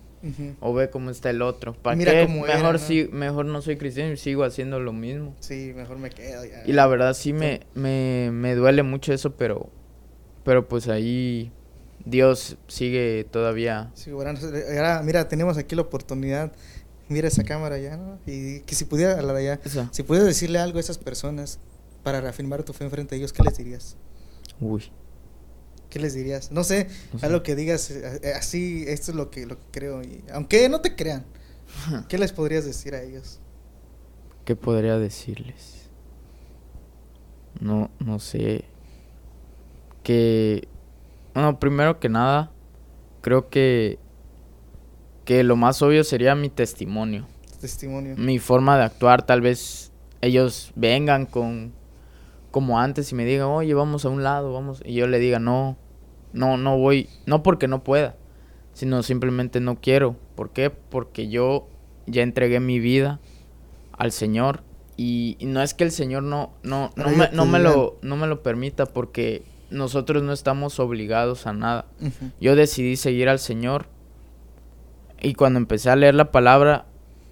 O 0.60 0.72
ve 0.74 0.92
cómo 0.92 1.10
está 1.10 1.32
el 1.32 1.42
otro. 1.42 1.74
¿Para 1.74 1.96
Mira 1.96 2.12
qué? 2.12 2.26
cómo 2.26 2.42
Mejor, 2.42 2.50
era, 2.60 2.72
¿no? 2.74 2.78
sí, 2.78 3.10
mejor 3.12 3.46
no 3.46 3.60
soy 3.64 3.78
cristiano 3.78 4.12
y 4.12 4.18
sigo 4.18 4.44
haciendo 4.44 4.80
lo 4.80 4.94
mismo. 4.94 5.36
Sí, 5.40 5.72
mejor 5.76 5.98
me 5.98 6.12
quedo 6.12 6.46
ya. 6.46 6.64
Y 6.68 6.74
la 6.74 6.86
verdad 6.86 7.16
sí 7.16 7.34
me, 7.34 7.62
me, 7.74 8.30
me 8.32 8.54
duele 8.54 8.84
mucho 8.84 9.14
eso, 9.14 9.36
pero, 9.36 9.70
pero 10.44 10.68
pues 10.68 10.88
ahí 10.90 11.52
Dios 12.06 12.58
sigue 12.68 13.26
todavía. 13.32 13.90
Sí, 13.96 14.12
bueno, 14.12 14.38
ahora, 14.78 15.02
mira, 15.04 15.28
tenemos 15.28 15.58
aquí 15.58 15.76
la 15.76 15.82
oportunidad. 15.82 16.52
Mira 17.10 17.28
esa 17.28 17.44
cámara 17.44 17.78
ya, 17.80 17.98
¿no? 17.98 18.20
Y 18.28 18.60
que 18.62 18.76
si 18.76 18.86
pudiera 18.86 19.18
hablar 19.18 19.36
allá, 19.36 19.60
Eso. 19.66 19.90
si 19.92 20.04
pudieras 20.04 20.28
decirle 20.28 20.60
algo 20.60 20.78
a 20.78 20.82
esas 20.82 20.98
personas 21.00 21.60
para 22.04 22.22
reafirmar 22.22 22.62
tu 22.64 22.74
fe 22.74 22.84
enfrente 22.86 23.16
de 23.16 23.20
ellos, 23.22 23.34
¿qué 23.34 23.42
les 23.44 23.58
dirías? 23.58 23.98
Uy. 24.62 24.84
¿Qué 25.90 26.00
les 26.00 26.14
dirías? 26.14 26.52
No 26.52 26.64
sé, 26.64 26.88
No 27.12 27.20
sé. 27.20 27.26
algo 27.26 27.44
que 27.44 27.56
digas 27.56 27.92
eh, 27.92 28.22
eh, 28.24 28.34
así, 28.34 28.86
esto 28.88 29.12
es 29.12 29.18
lo 29.18 29.30
que, 29.30 29.46
lo 29.46 29.58
que 29.58 29.66
creo. 29.72 30.02
Y, 30.02 30.24
aunque 30.32 30.70
no 30.70 30.80
te 30.80 30.96
crean, 30.96 31.26
¿qué 32.08 32.18
les 32.18 32.32
podrías 32.32 32.64
decir 32.64 32.96
a 32.96 33.02
ellos? 33.02 33.40
¿Qué 34.46 34.56
podría 34.56 34.98
decirles? 34.98 35.90
No, 37.60 37.92
no 38.00 38.20
sé. 38.20 38.66
Que. 40.04 40.68
Bueno, 41.34 41.60
primero 41.60 42.00
que 42.00 42.10
nada, 42.10 42.52
creo 43.22 43.50
que. 43.50 44.00
Que 45.26 45.44
lo 45.44 45.56
más 45.56 45.82
obvio 45.82 46.04
sería 46.04 46.34
mi 46.36 46.50
testimonio. 46.50 47.28
Testimonio. 47.60 48.16
Mi 48.18 48.40
forma 48.40 48.78
de 48.78 48.84
actuar. 48.84 49.26
Tal 49.26 49.42
vez 49.42 49.92
ellos 50.22 50.72
vengan 50.76 51.26
con. 51.26 51.74
Como 52.52 52.80
antes 52.80 53.12
y 53.12 53.16
me 53.16 53.26
digan, 53.26 53.48
oye, 53.48 53.74
vamos 53.74 54.06
a 54.06 54.10
un 54.10 54.24
lado, 54.24 54.54
vamos. 54.54 54.82
Y 54.86 54.94
yo 54.96 55.08
le 55.08 55.20
diga, 55.20 55.40
no, 55.40 55.78
no, 56.34 56.58
no 56.58 56.78
voy. 56.78 57.10
No 57.26 57.44
porque 57.44 57.68
no 57.68 57.84
pueda, 57.84 58.16
sino 58.74 59.02
simplemente 59.04 59.60
no 59.62 59.80
quiero. 59.80 60.16
¿Por 60.36 60.52
qué? 60.52 60.70
Porque 60.70 61.30
yo 61.30 61.68
ya 62.08 62.24
entregué 62.24 62.60
mi 62.60 62.80
vida 62.80 63.20
al 63.98 64.12
Señor 64.12 64.64
y, 64.98 65.38
y 65.40 65.46
no 65.46 65.62
es 65.62 65.74
que 65.74 65.84
el 65.86 65.92
Señor 65.92 66.24
no 66.24 66.52
no 66.64 66.92
no 66.96 67.06
me, 67.18 67.30
no 67.32 67.46
me 67.46 67.60
lo 67.60 67.98
no 68.02 68.18
me 68.18 68.28
lo 68.28 68.44
permita 68.44 68.86
porque 68.86 69.44
nosotros 69.70 70.22
no 70.24 70.34
estamos 70.34 70.80
obligados 70.80 71.48
a 71.48 71.54
nada. 71.54 71.86
Yo 72.42 72.56
decidí 72.56 72.98
seguir 72.98 73.30
al 73.30 73.40
Señor 73.40 73.86
y 75.22 75.34
cuando 75.36 75.60
empecé 75.60 75.90
a 75.90 75.96
leer 75.96 76.16
la 76.16 76.32
palabra 76.32 76.86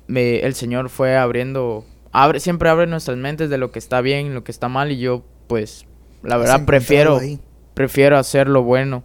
me- 0.07 0.39
el 0.39 0.53
Señor 0.55 0.89
fue 0.89 1.17
abriendo 1.17 1.83
abre 2.11 2.39
siempre 2.39 2.69
abre 2.69 2.87
nuestras 2.87 3.17
mentes 3.17 3.49
de 3.49 3.57
lo 3.57 3.71
que 3.71 3.79
está 3.79 4.01
bien, 4.01 4.33
lo 4.33 4.43
que 4.43 4.51
está 4.51 4.67
mal 4.69 4.91
y 4.91 4.97
yo 4.99 5.23
pues 5.47 5.85
la 6.23 6.37
verdad 6.37 6.65
prefiero 6.65 7.17
ahí. 7.17 7.39
prefiero 7.73 8.17
hacer 8.17 8.47
lo 8.47 8.63
bueno 8.63 9.03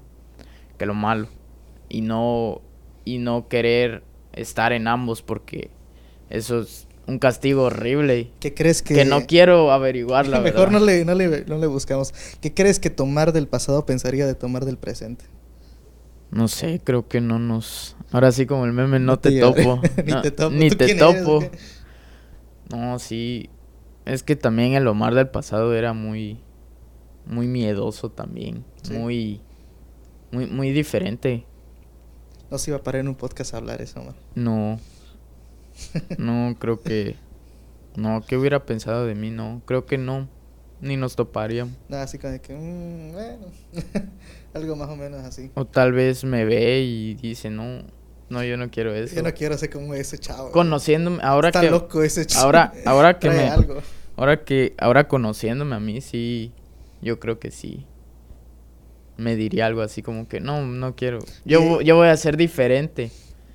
que 0.79 0.87
lo 0.87 0.95
malo 0.95 1.29
y 1.89 2.01
no 2.01 2.61
y 3.05 3.19
no 3.19 3.49
querer 3.49 4.03
estar 4.33 4.73
en 4.73 4.89
ambos 4.89 5.23
porque 5.23 5.71
eso 6.31 6.61
es 6.61 6.89
un 7.07 7.19
castigo 7.19 7.65
horrible 7.65 8.31
¿Qué 8.41 8.55
crees 8.55 8.81
que.? 8.83 8.95
que, 8.95 9.05
no 9.05 9.27
quiero 9.27 9.71
averiguar 9.71 10.27
la 10.27 10.41
Mejor 10.41 10.71
verdad. 10.71 10.81
no 10.81 10.87
le, 10.87 11.05
no, 11.05 11.15
le, 11.15 11.45
no 11.45 11.59
le 11.59 11.67
buscamos. 11.67 12.15
¿Qué 12.41 12.55
crees 12.55 12.79
que 12.81 12.89
tomar 12.89 13.33
del 13.35 13.47
pasado 13.47 13.85
pensaría 13.85 14.27
de 14.27 14.35
tomar 14.35 14.65
del 14.65 14.79
presente? 14.79 15.27
No 16.31 16.49
sé, 16.49 16.81
creo 16.83 17.07
que 17.07 17.21
no 17.21 17.39
nos 17.39 17.95
ahora 18.11 18.33
sí 18.33 18.47
como 18.47 18.65
el 18.65 18.73
meme 18.73 18.99
no, 18.99 19.13
No 19.13 19.19
te, 19.19 19.39
topo. 19.39 19.81
Ni 20.05 20.13
No, 20.13 20.23
te 20.23 20.31
topo. 20.31 20.51
Ni 20.57 20.71
¿Tú 20.71 20.77
te 20.77 20.85
eres, 20.85 20.99
topo. 20.99 21.45
No, 22.71 22.99
sí. 22.99 23.51
Es 24.05 24.23
que 24.23 24.37
también 24.37 24.75
el 24.75 24.87
Omar 24.87 25.15
del 25.15 25.29
pasado 25.29 25.75
era 25.75 25.93
muy 25.93 26.41
muy 27.27 27.47
miedoso 27.47 28.11
también, 28.11 28.65
Sí. 28.83 28.93
muy 28.93 29.41
muy 30.31 30.47
muy 30.47 30.71
diferente. 30.73 31.47
No 32.51 32.59
se 32.59 32.71
iba 32.71 32.79
a 32.79 32.83
parar 32.83 33.01
en 33.01 33.09
un 33.09 33.15
podcast 33.15 33.55
a 33.55 33.57
hablar 33.59 33.81
eso, 33.81 34.03
man. 34.03 34.15
No. 34.35 34.79
No, 36.19 36.55
creo 36.59 36.81
que. 36.81 37.17
No, 37.97 38.23
¿qué 38.27 38.37
hubiera 38.37 38.65
pensado 38.67 39.07
de 39.07 39.15
mí? 39.15 39.31
No, 39.31 39.63
creo 39.65 39.87
que 39.87 39.99
no. 39.99 40.29
Ni 40.81 40.97
nos 40.97 41.17
toparíamos. 41.17 41.75
Nada, 41.89 42.03
así 42.05 42.19
como 42.19 42.33
de 42.33 42.41
que. 42.41 42.55
mm, 42.55 43.13
bueno. 43.13 43.47
Algo 44.55 44.77
más 44.77 44.89
o 44.91 44.97
menos 44.97 45.21
así. 45.25 45.51
O 45.55 45.65
tal 45.65 45.93
vez 45.93 46.25
me 46.25 46.45
ve 46.45 46.81
y 46.83 47.15
dice, 47.15 47.51
no, 47.51 47.83
no, 48.29 48.43
yo 48.45 48.57
no 48.57 48.71
quiero 48.71 48.95
eso. 48.95 49.15
Yo 49.15 49.23
no 49.23 49.33
quiero 49.35 49.57
ser 49.59 49.71
como 49.71 49.95
ese 49.95 50.19
chavo. 50.19 50.51
Conociéndome, 50.51 51.19
ahora 51.23 51.49
Está 51.49 51.61
que. 51.61 51.71
loco 51.71 52.03
ese 52.03 52.27
chavo. 52.27 52.45
Ahora, 52.47 52.73
ahora 52.87 53.19
que 53.19 53.31
me. 53.31 53.49
algo. 53.49 53.83
Ahora 54.17 54.45
que. 54.45 54.75
Ahora 54.79 55.09
conociéndome 55.09 55.75
a 55.77 55.81
mí, 55.81 56.01
sí. 56.01 56.53
Yo 57.03 57.21
creo 57.21 57.39
que 57.39 57.51
sí. 57.51 57.87
Me 59.17 59.37
diría 59.37 59.67
algo 59.67 59.83
así 59.83 60.03
como 60.03 60.27
que 60.27 60.41
no, 60.41 60.63
no 60.67 60.97
quiero. 60.97 61.19
Yo, 61.45 61.81
Y- 61.81 61.85
yo 61.85 61.97
voy 61.97 62.09
a 62.09 62.17
ser 62.17 62.37
diferente. 62.37 63.11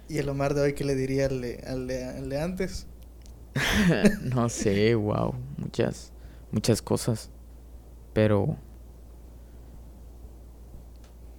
¿Y 0.08 0.18
el 0.20 0.30
Omar 0.30 0.54
de 0.54 0.62
hoy 0.62 0.74
qué 0.74 0.84
le 0.84 0.96
diría 0.96 1.26
al 1.28 1.42
de, 1.42 1.64
al 1.68 1.86
de, 1.88 2.04
al 2.06 2.30
de 2.30 2.40
antes? 2.42 2.88
no 4.24 4.50
sé, 4.50 4.96
wow, 4.96 5.36
muchas, 5.58 6.12
muchas 6.52 6.82
cosas. 6.82 7.30
Pero 8.14 8.56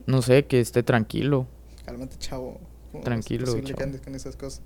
no 0.06 0.22
sé, 0.22 0.44
que 0.46 0.60
esté 0.60 0.82
tranquilo. 0.82 1.46
Cálmate, 1.84 2.16
chavo. 2.18 2.60
¿Cómo 2.92 3.04
Tranquilo, 3.04 3.44
es 3.44 3.50
posible 3.50 3.66
que 3.68 3.74
chavo. 3.74 3.84
andes 3.84 4.00
con 4.00 4.14
esas 4.14 4.36
cosas? 4.36 4.62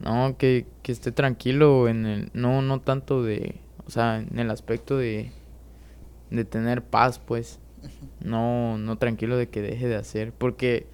No, 0.00 0.36
que, 0.38 0.66
que 0.82 0.92
esté 0.92 1.10
tranquilo 1.12 1.88
en 1.88 2.06
el, 2.06 2.30
no, 2.32 2.62
no 2.62 2.80
tanto 2.80 3.22
de, 3.22 3.56
o 3.86 3.90
sea, 3.90 4.18
en 4.18 4.38
el 4.38 4.50
aspecto 4.50 4.96
de, 4.96 5.32
de 6.30 6.44
tener 6.44 6.82
paz, 6.82 7.18
pues. 7.18 7.58
No, 8.20 8.76
no 8.78 8.96
tranquilo 8.98 9.36
de 9.36 9.48
que 9.48 9.62
deje 9.62 9.86
de 9.88 9.94
hacer, 9.96 10.32
porque 10.32 10.86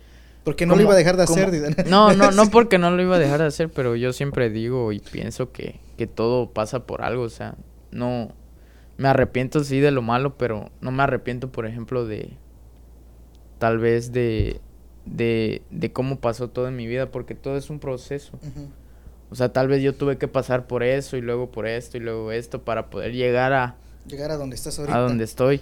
Porque 0.45 0.67
no 0.67 0.77
lo 0.77 0.83
iba 0.83 0.93
a 0.93 0.97
dejar 0.97 1.17
de 1.17 1.25
como- 1.27 1.43
hacer. 1.43 1.87
No, 1.89 2.13
no, 2.15 2.31
no 2.31 2.47
porque 2.51 2.79
no 2.79 2.91
lo 2.91 3.03
iba 3.03 3.17
a 3.17 3.19
dejar 3.19 3.41
de 3.41 3.47
hacer, 3.47 3.71
pero 3.71 3.97
yo 3.97 4.13
siempre 4.13 4.51
digo 4.51 4.93
y 4.93 5.01
pienso 5.01 5.51
que, 5.53 5.81
que 5.97 6.07
todo 6.07 6.51
pasa 6.51 6.87
por 6.87 7.03
algo, 7.03 7.23
o 7.23 7.31
sea, 7.31 7.57
no 7.91 8.33
me 8.99 9.09
arrepiento 9.09 9.65
sí 9.65 9.81
de 9.81 9.91
lo 9.91 10.03
malo, 10.03 10.37
pero 10.39 10.71
no 10.81 10.91
me 10.93 11.03
arrepiento, 11.03 11.51
por 11.51 11.67
ejemplo, 11.67 12.07
de 12.07 12.37
tal 13.59 13.79
vez 13.79 14.13
de 14.13 14.61
de, 15.07 15.63
de 15.71 15.93
cómo 15.93 16.19
pasó 16.21 16.49
todo 16.49 16.69
en 16.69 16.77
mi 16.77 16.87
vida, 16.87 17.11
porque 17.11 17.35
todo 17.35 17.57
es 17.57 17.71
un 17.71 17.79
proceso. 17.79 18.39
O 19.31 19.35
sea, 19.37 19.53
tal 19.53 19.69
vez 19.69 19.83
yo 19.83 19.95
tuve 19.95 20.17
que 20.19 20.29
pasar 20.29 20.67
por 20.67 20.83
eso 20.83 21.17
y 21.17 21.21
luego 21.21 21.51
por 21.51 21.67
esto 21.67 21.97
y 21.97 22.01
luego 22.01 22.31
esto 22.33 22.63
para 22.65 22.91
poder 22.91 23.13
llegar 23.13 23.53
a, 23.53 23.77
Llegar 24.07 24.31
a 24.31 24.37
donde 24.37 24.55
estás 24.57 24.79
ahorita. 24.79 24.97
a 24.97 25.01
donde 25.01 25.25
estoy. 25.25 25.61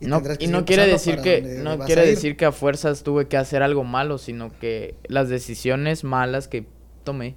Y 0.00 0.06
No, 0.06 0.22
y 0.38 0.46
no 0.46 0.64
quiere 0.64 0.86
decir 0.86 1.18
que 1.20 1.42
no 1.62 1.78
quiere 1.80 2.02
a 2.02 2.04
ir. 2.04 2.10
decir 2.14 2.36
que 2.36 2.46
a 2.46 2.52
fuerzas 2.52 3.02
tuve 3.02 3.28
que 3.28 3.36
hacer 3.36 3.62
algo 3.62 3.84
malo, 3.84 4.16
sino 4.16 4.50
que 4.58 4.94
las 5.08 5.28
decisiones 5.28 6.04
malas 6.04 6.48
que 6.48 6.66
tomé. 7.04 7.36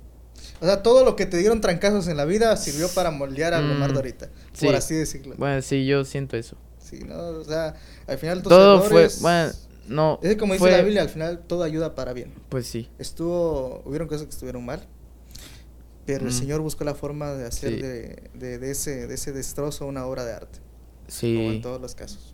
O 0.62 0.66
sea, 0.66 0.82
todo 0.82 1.04
lo 1.04 1.16
que 1.18 1.26
te 1.26 1.38
dieron 1.38 1.60
trancazos 1.60 2.08
en 2.08 2.16
la 2.18 2.26
vida 2.26 2.56
sirvió 2.56 2.88
para 2.90 3.12
moldear 3.12 3.54
al 3.54 3.66
Mm, 3.66 3.72
Omar 3.72 3.92
de 3.92 3.98
ahorita. 3.98 4.30
sí. 4.54 4.66
Por 4.66 4.76
así 4.76 4.96
decirlo. 4.96 5.36
Bueno, 5.38 5.62
sí, 5.62 5.86
yo 5.86 6.06
siento 6.06 6.38
eso. 6.38 6.56
Sí, 6.80 7.00
¿no? 7.00 7.16
O 7.18 7.44
sea, 7.44 7.76
al 8.08 8.18
final 8.18 8.42
tus 8.44 8.50
Todo 8.50 8.86
errores- 8.86 9.16
fue, 9.16 9.22
bueno, 9.24 9.52
no. 9.88 10.20
Es 10.24 10.36
como 10.38 10.54
dice 10.54 10.60
fue- 10.64 10.72
la 10.72 10.82
Biblia, 10.82 11.02
al 11.02 11.10
final 11.10 11.40
todo 11.48 11.64
ayuda 11.64 11.96
para 11.96 12.14
bien. 12.14 12.34
Pues 12.50 12.68
sí. 12.68 12.90
Estuvo, 13.00 13.82
hubieron 13.86 14.08
cosas 14.08 14.24
que 14.26 14.30
estuvieron 14.32 14.66
mal, 14.66 14.82
pero 16.06 16.26
el 16.26 16.32
Mm. 16.32 16.38
Señor 16.38 16.62
buscó 16.62 16.84
la 16.84 16.96
forma 16.96 17.32
de 17.34 17.46
hacer 17.48 17.74
Sí. 17.76 17.82
de, 17.82 18.30
de, 18.34 18.60
de 18.60 18.72
ese, 18.72 19.08
de 19.08 19.14
ese 19.16 19.32
destrozo 19.32 19.86
una 19.86 20.06
obra 20.06 20.26
de 20.26 20.34
arte, 20.34 20.60
como 20.60 21.10
Sí, 21.10 21.38
en 21.38 21.62
todos 21.62 21.80
los 21.82 21.96
casos. 21.96 22.34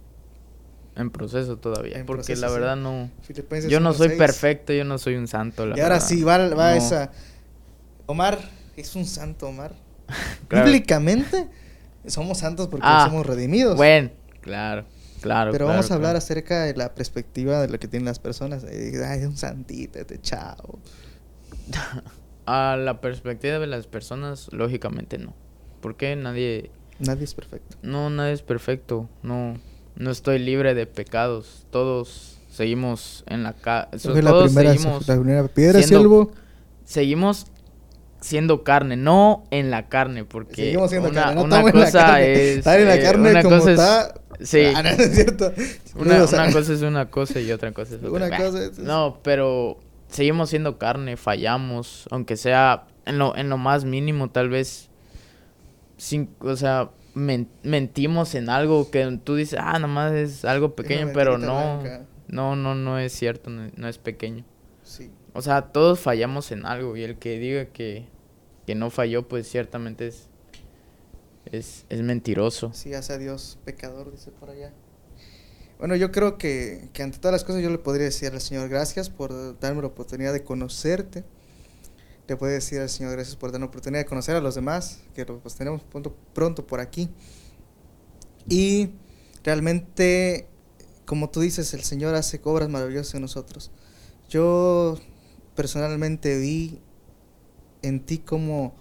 en 0.95 1.11
proceso 1.11 1.57
todavía. 1.57 1.97
En 1.97 2.05
porque 2.05 2.23
proceso, 2.23 2.41
la 2.41 2.47
sí. 2.49 2.53
verdad 2.53 2.75
no. 2.75 3.09
Filipenses 3.21 3.71
Yo 3.71 3.79
no 3.79 3.93
soy 3.93 4.09
1:6. 4.09 4.17
perfecto, 4.17 4.73
yo 4.73 4.83
no 4.83 4.97
soy 4.97 5.15
un 5.15 5.27
santo. 5.27 5.65
La 5.65 5.77
Y 5.77 5.79
ahora 5.81 5.95
verdad. 5.95 6.07
sí, 6.07 6.23
va, 6.23 6.37
va 6.49 6.71
No. 6.71 6.77
esa. 6.77 7.11
Omar 8.05 8.39
es 8.75 8.95
un 8.95 9.05
santo, 9.05 9.47
Omar. 9.47 9.73
Claro. 10.47 10.65
Bíblicamente 10.65 11.47
somos 12.07 12.39
santos 12.39 12.67
porque 12.67 12.85
Ah, 12.89 13.05
somos 13.07 13.25
redimidos. 13.25 13.77
Bueno, 13.77 14.09
claro, 14.41 14.85
claro. 15.21 15.51
Pero 15.51 15.65
claro, 15.65 15.77
vamos 15.77 15.91
a 15.91 15.95
hablar 15.95 16.11
claro. 16.11 16.17
acerca 16.19 16.63
de 16.63 16.75
la 16.75 16.93
perspectiva 16.95 17.61
de 17.61 17.69
lo 17.69 17.79
que 17.79 17.87
tienen 17.87 18.05
las 18.05 18.19
personas. 18.19 18.63
Ay, 18.63 19.19
es 19.19 19.25
un 19.27 19.37
santito 19.37 19.99
este 19.99 20.19
chavo. 20.21 20.79
A 22.45 22.75
la 22.77 22.99
perspectiva 22.99 23.59
de 23.59 23.67
las 23.67 23.85
personas, 23.85 24.47
lógicamente 24.51 25.17
no. 25.19 25.35
Porque 25.81 26.15
nadie. 26.15 26.71
Nadie 26.99 27.23
es 27.25 27.33
perfecto. 27.35 27.77
No, 27.83 28.09
nadie 28.09 28.33
es 28.33 28.41
perfecto. 28.41 29.07
No, 29.21 29.59
no 29.95 30.11
estoy 30.11 30.39
libre 30.39 30.73
de 30.73 30.87
pecados. 30.87 31.65
Todos 31.69 32.39
seguimos 32.49 33.23
en 33.27 33.43
la 33.43 33.53
ca 33.53 33.89
la 33.91 33.99
todos 33.99 34.51
primera, 34.51 34.73
seguimos, 34.73 35.07
la 35.07 35.15
primera 35.15 35.47
piedra, 35.47 35.79
siendo- 35.83 35.99
siervo. 35.99 36.31
seguimos 36.85 37.45
siendo 38.19 38.63
carne, 38.63 38.97
no 38.97 39.43
en 39.51 39.69
la 39.71 39.87
carne, 39.87 40.25
porque 40.25 40.55
Seguimos 40.55 40.89
siendo 40.89 41.09
una, 41.09 41.21
carne. 41.21 41.35
No 41.35 41.43
una 41.43 41.59
en 41.59 41.65
la 41.65 41.71
cosa 41.71 41.91
carne. 41.99 42.33
es 42.33 42.57
Estar 42.57 42.79
en 42.79 42.87
la 42.87 42.95
eh, 42.95 43.01
carne 43.03 43.43
como 43.43 43.57
cosa 43.59 43.71
es- 43.71 43.79
está. 43.79 44.13
Sí. 44.41 44.61
Ah, 44.75 44.83
no, 44.83 44.89
no 44.95 45.03
es 45.03 45.15
cierto. 45.15 45.53
Una, 45.95 46.17
No, 46.19 46.23
o 46.23 46.27
sea, 46.27 46.43
una 46.43 46.53
cosa 46.53 46.73
es 46.73 46.81
una 46.83 47.09
cosa 47.09 47.39
y 47.39 47.51
otra 47.51 47.71
cosa 47.71 47.95
es 47.95 48.03
otra. 48.03 48.11
Una 48.27 48.37
cosa 48.37 48.65
es- 48.65 48.79
No, 48.79 49.19
pero 49.23 49.79
seguimos 50.09 50.49
siendo 50.49 50.77
carne, 50.77 51.17
fallamos, 51.17 52.07
aunque 52.11 52.37
sea 52.37 52.85
en 53.05 53.17
lo, 53.17 53.35
en 53.35 53.49
lo 53.49 53.57
más 53.57 53.85
mínimo, 53.85 54.29
tal 54.29 54.49
vez, 54.49 54.89
sin, 55.97 56.29
o 56.39 56.55
sea, 56.55 56.91
mentimos 57.13 58.35
en 58.35 58.49
algo 58.49 58.89
que 58.91 59.19
tú 59.23 59.35
dices, 59.35 59.59
ah, 59.61 59.79
nomás 59.79 60.13
es 60.13 60.45
algo 60.45 60.75
pequeño, 60.75 61.09
pero 61.13 61.37
no, 61.37 61.83
no, 62.27 62.55
no, 62.55 62.75
no 62.75 62.99
es 62.99 63.11
cierto, 63.13 63.49
no, 63.49 63.87
es 63.87 63.97
pequeño. 63.97 64.45
Sí. 64.83 65.11
O 65.33 65.41
sea, 65.41 65.61
todos 65.63 65.99
fallamos 65.99 66.51
en 66.51 66.65
algo 66.65 66.95
y 66.95 67.03
el 67.03 67.17
que 67.17 67.37
diga 67.39 67.65
que, 67.65 68.05
que 68.65 68.75
no 68.75 68.89
falló, 68.89 69.27
pues 69.27 69.49
ciertamente 69.49 70.07
es, 70.07 70.28
es, 71.45 71.85
es 71.89 72.01
mentiroso. 72.01 72.71
Sí, 72.73 72.93
hace 72.93 73.13
a 73.13 73.17
Dios 73.17 73.57
pecador, 73.65 74.11
dice 74.11 74.31
por 74.31 74.49
allá. 74.49 74.73
Bueno, 75.79 75.95
yo 75.95 76.11
creo 76.11 76.37
que, 76.37 76.89
que, 76.91 77.03
ante 77.03 77.19
todas 77.19 77.31
las 77.31 77.43
cosas 77.43 77.61
yo 77.61 77.69
le 77.69 77.77
podría 77.77 78.05
decir 78.05 78.31
al 78.33 78.41
Señor 78.41 78.67
gracias 78.67 79.09
por 79.09 79.59
darme 79.59 79.81
la 79.81 79.87
oportunidad 79.87 80.33
de 80.33 80.43
conocerte. 80.43 81.23
Le 82.27 82.35
puedo 82.35 82.51
decir 82.51 82.79
al 82.79 82.89
Señor 82.89 83.13
gracias 83.13 83.35
por 83.35 83.51
darme 83.51 83.65
la 83.65 83.69
oportunidad 83.69 84.01
de 84.01 84.05
conocer 84.05 84.35
a 84.35 84.41
los 84.41 84.55
demás, 84.55 84.99
que 85.15 85.25
los 85.25 85.55
tenemos 85.55 85.81
pronto, 85.83 86.15
pronto 86.33 86.67
por 86.67 86.79
aquí. 86.79 87.09
Y 88.47 88.89
realmente, 89.43 90.47
como 91.05 91.29
tú 91.29 91.39
dices, 91.39 91.73
el 91.73 91.83
Señor 91.83 92.13
hace 92.15 92.41
obras 92.43 92.69
maravillosas 92.69 93.15
en 93.15 93.21
nosotros. 93.21 93.71
Yo 94.29 94.99
personalmente 95.55 96.37
vi 96.37 96.81
en 97.81 98.05
ti 98.05 98.19
cómo, 98.19 98.75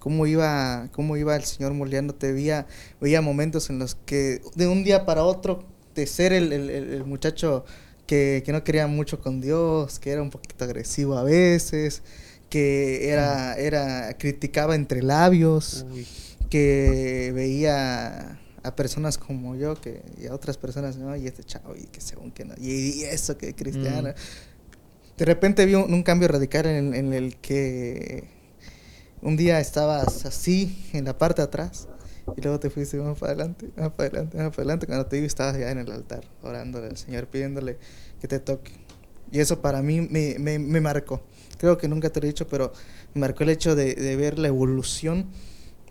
cómo, 0.00 0.26
iba, 0.26 0.88
cómo 0.90 1.16
iba 1.16 1.36
el 1.36 1.44
Señor 1.44 1.72
moldeándote. 1.74 2.32
Veía, 2.32 2.66
veía 3.00 3.20
momentos 3.20 3.70
en 3.70 3.78
los 3.78 3.94
que 3.94 4.42
de 4.56 4.66
un 4.66 4.82
día 4.82 5.06
para 5.06 5.22
otro 5.22 5.64
de 5.94 6.06
ser 6.06 6.32
el, 6.32 7.04
muchacho 7.04 7.64
que, 8.06 8.42
no 8.48 8.64
quería 8.64 8.88
mucho 8.88 9.20
con 9.20 9.40
Dios, 9.40 10.00
que 10.00 10.10
era 10.10 10.22
un 10.22 10.30
poquito 10.30 10.64
agresivo 10.64 11.16
a 11.16 11.22
veces, 11.22 12.02
que 12.48 13.10
era, 13.10 13.54
era 13.54 14.16
criticaba 14.18 14.74
entre 14.74 15.02
labios, 15.02 15.86
que 16.48 17.30
veía 17.34 18.40
a 18.62 18.76
personas 18.76 19.16
como 19.16 19.56
yo 19.56 19.80
que, 19.80 20.02
y 20.20 20.26
a 20.26 20.34
otras 20.34 20.56
personas, 20.58 20.96
¿no? 20.96 21.16
Y 21.16 21.26
este 21.26 21.44
chavo, 21.44 21.74
y 21.76 21.84
que 21.84 22.00
según 22.00 22.30
que 22.30 22.44
no, 22.44 22.54
y, 22.58 23.02
eso 23.04 23.38
que 23.38 23.54
cristiano. 23.54 24.10
Mm. 24.10 25.16
De 25.16 25.24
repente 25.26 25.66
vi 25.66 25.74
un, 25.74 26.02
cambio 26.02 26.28
radical 26.28 26.66
en, 26.66 26.94
en, 26.94 27.12
el 27.12 27.36
que 27.36 28.39
un 29.22 29.36
día 29.36 29.60
estabas 29.60 30.24
así, 30.24 30.88
en 30.92 31.04
la 31.04 31.16
parte 31.16 31.42
de 31.42 31.46
atrás, 31.46 31.88
y 32.36 32.40
luego 32.40 32.60
te 32.60 32.70
fuiste 32.70 32.96
más 32.98 33.18
para 33.18 33.32
adelante, 33.32 33.70
más 33.76 33.90
para 33.90 34.08
adelante, 34.08 34.36
más 34.36 34.50
para 34.50 34.62
adelante. 34.62 34.86
Cuando 34.86 35.06
te 35.06 35.20
vi 35.20 35.26
estabas 35.26 35.58
ya 35.58 35.70
en 35.70 35.78
el 35.78 35.90
altar, 35.90 36.24
orándole 36.42 36.86
al 36.88 36.96
Señor, 36.96 37.26
pidiéndole 37.26 37.78
que 38.20 38.28
te 38.28 38.38
toque. 38.38 38.72
Y 39.32 39.40
eso 39.40 39.60
para 39.60 39.82
mí 39.82 40.00
me, 40.00 40.36
me, 40.38 40.58
me 40.58 40.80
marcó. 40.80 41.22
Creo 41.58 41.76
que 41.76 41.88
nunca 41.88 42.10
te 42.10 42.20
lo 42.20 42.26
he 42.26 42.28
dicho, 42.28 42.46
pero 42.48 42.72
me 43.14 43.20
marcó 43.20 43.42
el 43.42 43.50
hecho 43.50 43.74
de, 43.74 43.94
de 43.94 44.16
ver 44.16 44.38
la 44.38 44.48
evolución 44.48 45.26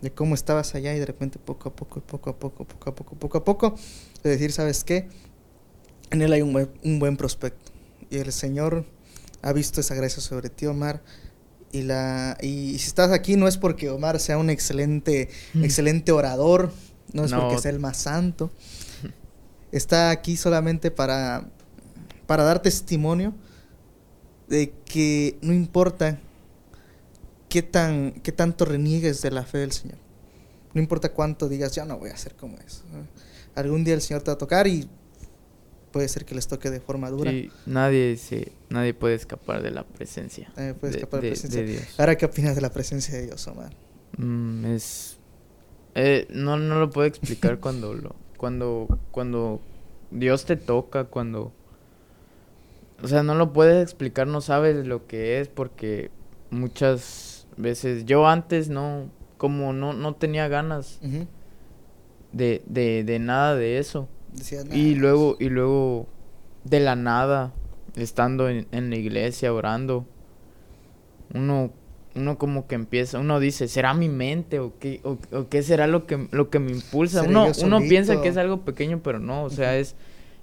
de 0.02 0.12
cómo 0.12 0.34
estabas 0.34 0.76
allá 0.76 0.96
y 0.96 1.00
de 1.00 1.06
repente 1.06 1.40
poco 1.40 1.70
a 1.70 1.76
poco, 1.76 2.02
poco 2.02 2.30
a 2.30 2.40
poco, 2.40 2.66
poco 2.66 2.90
a 2.90 2.96
poco, 2.96 3.16
poco 3.16 3.38
a 3.38 3.44
poco, 3.44 3.76
de 4.24 4.30
decir, 4.30 4.52
¿sabes 4.52 4.84
qué? 4.84 5.08
En 6.12 6.22
él 6.22 6.34
hay 6.34 6.42
un 6.42 6.54
buen, 6.54 6.70
un 6.84 7.00
buen 7.00 7.18
prospecto. 7.18 7.72
Y 8.10 8.18
el 8.18 8.32
Señor 8.32 8.86
ha 9.42 9.54
visto 9.54 9.82
esa 9.82 9.96
gracia 9.96 10.22
sobre 10.22 10.50
ti, 10.50 10.66
Omar 10.66 11.02
y 11.72 11.84
la 11.84 12.38
y 12.42 12.78
si 12.80 12.88
estás 12.88 13.12
aquí 13.12 13.36
no 13.36 13.48
es 13.48 13.58
porque 13.58 13.90
Omar 13.90 14.20
sea 14.20 14.38
un 14.38 14.50
excelente 14.50 15.30
mm. 15.54 15.64
excelente 15.64 16.12
orador, 16.12 16.72
no 17.14 17.26
es 17.26 17.34
porque 17.34 17.60
sea 17.60 17.72
el 17.72 17.80
más 17.80 17.98
santo. 17.98 18.52
Está 19.72 20.10
aquí 20.10 20.36
solamente 20.36 20.92
para 20.92 21.48
para 22.26 22.44
dar 22.44 22.62
testimonio 22.62 23.34
de 24.48 24.74
que 24.86 25.38
no 25.42 25.54
importa 25.54 26.20
qué 27.50 27.62
tan 27.62 28.12
qué 28.24 28.32
tanto 28.32 28.66
reniegues 28.66 29.22
de 29.22 29.32
la 29.32 29.44
fe 29.44 29.60
del 29.60 29.72
Señor. 29.72 29.98
No 30.74 30.82
importa 30.82 31.14
cuánto 31.14 31.50
digas, 31.50 31.74
ya 31.74 31.86
no 31.86 31.98
voy 31.98 32.10
a 32.12 32.14
hacer 32.14 32.36
como 32.36 32.58
eso. 32.58 32.84
Algún 33.56 33.84
día 33.84 33.96
el 33.96 34.02
Señor 34.02 34.22
te 34.22 34.32
va 34.32 34.36
a 34.36 34.38
tocar 34.38 34.68
y 34.68 34.88
puede 35.92 36.08
ser 36.08 36.26
que 36.26 36.36
les 36.36 36.48
toque 36.48 36.70
de 36.70 36.80
forma 36.80 37.10
dura. 37.10 37.32
Sí, 37.32 37.52
nadie, 37.66 38.18
sí, 38.18 38.48
nadie 38.70 38.94
puede 38.94 39.16
escapar 39.16 39.62
de 39.62 39.72
la 39.72 39.84
presencia. 39.84 40.52
Nadie 40.56 40.74
puede 40.74 40.96
escapar 40.96 41.22
de, 41.22 41.28
la 41.28 41.32
presencia 41.34 41.62
de 41.62 41.68
Dios. 41.68 42.00
Ahora, 42.00 42.18
¿qué 42.18 42.26
opinas 42.26 42.56
de 42.56 42.62
la 42.62 42.72
presencia 42.72 43.16
de 43.16 43.26
Dios, 43.28 43.48
Omar? 43.48 43.74
Mm, 44.18 44.66
es... 44.66 45.18
Eh, 45.96 46.28
no, 46.30 46.58
no 46.58 46.80
lo 46.80 46.90
puedo 46.90 47.08
explicar 47.08 47.60
cuando 47.62 47.94
lo... 47.94 48.16
Cuando, 48.38 49.00
cuando 49.12 49.62
Dios 50.12 50.46
te 50.46 50.56
toca, 50.56 51.06
cuando... 51.06 51.52
O 53.02 53.08
sea, 53.08 53.24
no 53.24 53.36
lo 53.36 53.54
puedes 53.54 53.82
explicar, 53.82 54.28
no 54.28 54.42
sabes 54.42 54.86
lo 54.86 55.08
que 55.08 55.40
es 55.40 55.48
porque 55.48 56.12
muchas 56.50 57.48
veces... 57.58 58.06
Yo 58.06 58.28
antes 58.28 58.70
no... 58.70 59.10
Como 59.38 59.72
no, 59.72 59.94
no 59.94 60.16
tenía 60.16 60.50
ganas 60.50 61.00
de, 62.34 62.62
de, 62.66 63.06
de 63.06 63.20
nada 63.20 63.56
de 63.56 63.78
eso 63.78 64.10
y 64.72 64.96
luego, 64.96 65.38
y 65.40 65.50
luego, 65.50 66.08
de 66.64 66.80
la 66.80 66.96
nada, 66.96 67.54
estando 67.96 68.50
en, 68.50 68.68
la 68.72 68.96
iglesia 68.96 69.54
orando, 69.54 70.06
uno, 71.34 71.72
uno 72.16 72.38
como 72.38 72.68
que 72.68 72.76
empieza, 72.76 73.20
uno 73.20 73.40
dice, 73.40 73.68
¿será 73.68 73.94
mi 73.94 74.10
mente 74.10 74.60
o 74.60 74.78
qué, 74.80 75.02
o, 75.04 75.18
qué 75.50 75.64
será 75.64 75.88
lo 75.88 76.06
que, 76.06 76.28
lo 76.32 76.50
que 76.50 76.60
me 76.60 76.72
impulsa? 76.72 77.24
Uno, 77.24 77.52
uno 77.64 77.80
piensa 77.82 78.22
que 78.22 78.30
es 78.30 78.38
algo 78.38 78.66
pequeño, 78.66 79.02
pero 79.04 79.20
no, 79.20 79.44
o 79.44 79.50
sea, 79.50 79.78
es, 79.78 79.96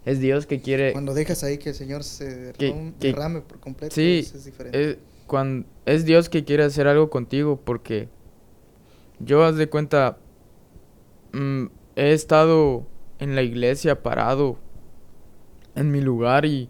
es 0.05 0.21
Dios 0.21 0.47
que 0.47 0.61
quiere... 0.61 0.93
Cuando 0.93 1.15
dejas 1.15 1.43
ahí 1.45 1.59
que 1.59 1.71
el 1.71 1.75
Señor 1.75 2.05
se 2.05 2.53
derrame, 2.99 3.41
por 3.41 3.61
completo, 3.61 3.95
sí, 3.95 4.19
es 4.19 4.45
diferente. 4.45 4.91
Es, 4.91 4.99
cuando, 5.27 5.67
es 5.87 6.05
Dios 6.05 6.29
que 6.29 6.45
quiere 6.45 6.65
hacer 6.65 6.87
algo 6.87 7.11
contigo, 7.11 7.61
porque 7.63 8.09
yo, 9.19 9.45
haz 9.45 9.57
de 9.57 9.69
cuenta, 9.69 10.19
mm, 11.33 11.67
he 11.97 12.13
estado 12.13 12.87
en 13.19 13.35
la 13.35 13.43
iglesia 13.43 14.03
parado 14.03 14.59
en 15.75 15.91
mi 15.91 16.01
lugar 16.01 16.45
y 16.45 16.69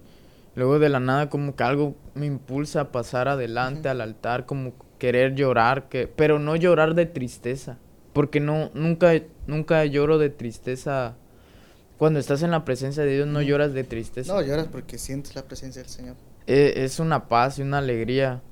luego 0.54 0.78
de 0.78 0.88
la 0.88 1.00
nada 1.00 1.30
como 1.30 1.54
que 1.54 1.62
algo 1.62 1.94
me 2.14 2.26
impulsa 2.26 2.80
a 2.80 2.92
pasar 2.92 3.28
adelante 3.28 3.88
al 3.88 4.00
altar, 4.00 4.46
como 4.46 4.74
querer 4.98 5.34
llorar, 5.34 5.88
que, 5.88 6.08
pero 6.08 6.38
no 6.38 6.56
llorar 6.56 6.94
de 6.94 7.06
tristeza, 7.06 7.78
porque 8.12 8.40
no, 8.40 8.70
nunca, 8.74 9.12
nunca 9.46 9.84
lloro 9.84 10.18
de 10.18 10.30
tristeza. 10.30 11.16
Cuando 11.98 12.18
estás 12.18 12.42
en 12.42 12.50
la 12.50 12.64
presencia 12.64 13.04
de 13.04 13.14
Dios 13.14 13.26
no 13.26 13.40
lloras 13.40 13.72
de 13.72 13.84
tristeza. 13.84 14.34
No, 14.34 14.42
lloras 14.42 14.68
porque 14.68 14.98
sientes 14.98 15.34
la 15.34 15.46
presencia 15.46 15.82
del 15.82 15.90
Señor. 15.90 16.16
Es, 16.46 16.76
es 16.76 17.00
una 17.00 17.28
paz 17.28 17.58
y 17.58 17.62
una 17.62 17.78
alegría. 17.78 18.42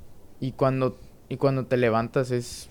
Y 0.40 0.52
cuando, 0.52 0.98
y 1.28 1.37
cuando 1.37 1.66
te 1.66 1.76
levantas 1.76 2.30
es, 2.30 2.68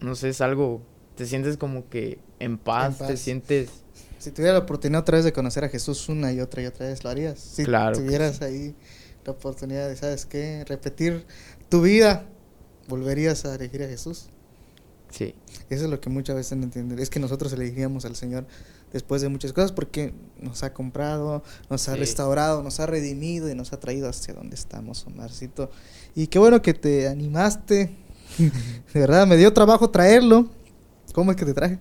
no 0.00 0.14
sé, 0.14 0.30
es 0.30 0.40
algo, 0.40 0.82
te 1.16 1.26
sientes 1.26 1.56
como 1.56 1.88
que 1.88 2.18
en 2.38 2.58
paz. 2.58 2.98
te 2.98 3.16
sientes 3.16 3.83
si 4.24 4.30
tuviera 4.30 4.54
la 4.54 4.60
oportunidad 4.60 5.02
otra 5.02 5.18
vez 5.18 5.24
de 5.26 5.34
conocer 5.34 5.64
a 5.64 5.68
Jesús 5.68 6.08
una 6.08 6.32
y 6.32 6.40
otra 6.40 6.62
y 6.62 6.66
otra 6.66 6.86
vez, 6.86 7.04
¿lo 7.04 7.10
harías? 7.10 7.38
Si 7.38 7.62
claro 7.62 7.94
tuvieras 7.94 8.40
ahí 8.40 8.74
la 9.22 9.32
oportunidad 9.32 9.86
de, 9.86 9.96
¿sabes 9.96 10.24
qué? 10.24 10.64
Repetir 10.66 11.26
tu 11.68 11.82
vida, 11.82 12.24
¿volverías 12.88 13.44
a 13.44 13.54
elegir 13.54 13.82
a 13.82 13.86
Jesús? 13.86 14.30
Sí. 15.10 15.34
Eso 15.68 15.84
es 15.84 15.90
lo 15.90 16.00
que 16.00 16.08
muchas 16.08 16.36
veces 16.36 16.56
no 16.56 16.64
entienden. 16.64 16.98
Es 16.98 17.10
que 17.10 17.20
nosotros 17.20 17.52
elegiríamos 17.52 18.06
al 18.06 18.16
Señor 18.16 18.46
después 18.94 19.20
de 19.20 19.28
muchas 19.28 19.52
cosas 19.52 19.72
porque 19.72 20.14
nos 20.40 20.62
ha 20.62 20.72
comprado, 20.72 21.42
nos 21.68 21.86
ha 21.90 21.94
restaurado, 21.94 22.62
nos 22.62 22.80
ha 22.80 22.86
redimido 22.86 23.50
y 23.50 23.54
nos 23.54 23.74
ha 23.74 23.78
traído 23.78 24.08
hacia 24.08 24.32
donde 24.32 24.56
estamos, 24.56 25.06
Omarcito. 25.06 25.70
Y 26.14 26.28
qué 26.28 26.38
bueno 26.38 26.62
que 26.62 26.72
te 26.72 27.08
animaste. 27.08 27.94
de 28.38 29.00
verdad, 29.00 29.26
me 29.26 29.36
dio 29.36 29.52
trabajo 29.52 29.90
traerlo. 29.90 30.48
¿Cómo 31.12 31.30
es 31.30 31.36
que 31.36 31.44
te 31.44 31.52
traje? 31.52 31.78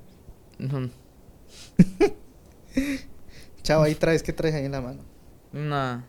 Chao, 3.64 3.84
ahí 3.84 3.96
traes, 3.96 4.24
¿qué 4.24 4.34
traes 4.34 4.56
ahí 4.56 4.66
en 4.66 4.72
la 4.72 4.82
mano? 4.82 5.04
Una. 5.54 6.06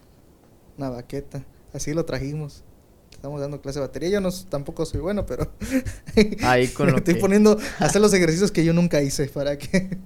Una 0.77 0.91
baqueta. 0.91 1.45
Así 1.73 1.93
lo 1.93 2.05
trajimos. 2.05 2.65
Estamos 3.13 3.41
dando 3.41 3.61
clase 3.61 3.79
de 3.79 3.87
batería. 3.87 4.11
Yo 4.11 4.21
no 4.21 4.31
tampoco 4.49 4.85
soy 4.85 5.01
bueno, 5.01 5.25
pero. 5.25 5.53
ahí 6.43 6.69
con 6.69 6.87
lo 6.91 6.99
estoy 6.99 7.15
poniendo 7.15 7.59
a 7.79 7.85
hacer 7.85 8.01
los 8.01 8.13
ejercicios 8.13 8.51
que 8.51 8.65
yo 8.65 8.73
nunca 8.73 9.01
hice 9.01 9.27
para 9.29 9.57
que. 9.57 9.99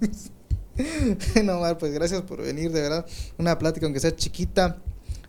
no, 1.44 1.60
mal, 1.60 1.76
pues 1.78 1.92
gracias 1.92 2.22
por 2.22 2.42
venir, 2.42 2.70
de 2.70 2.82
verdad. 2.82 3.06
Una 3.38 3.58
plática, 3.58 3.86
aunque 3.86 4.00
sea 4.00 4.14
chiquita, 4.14 4.78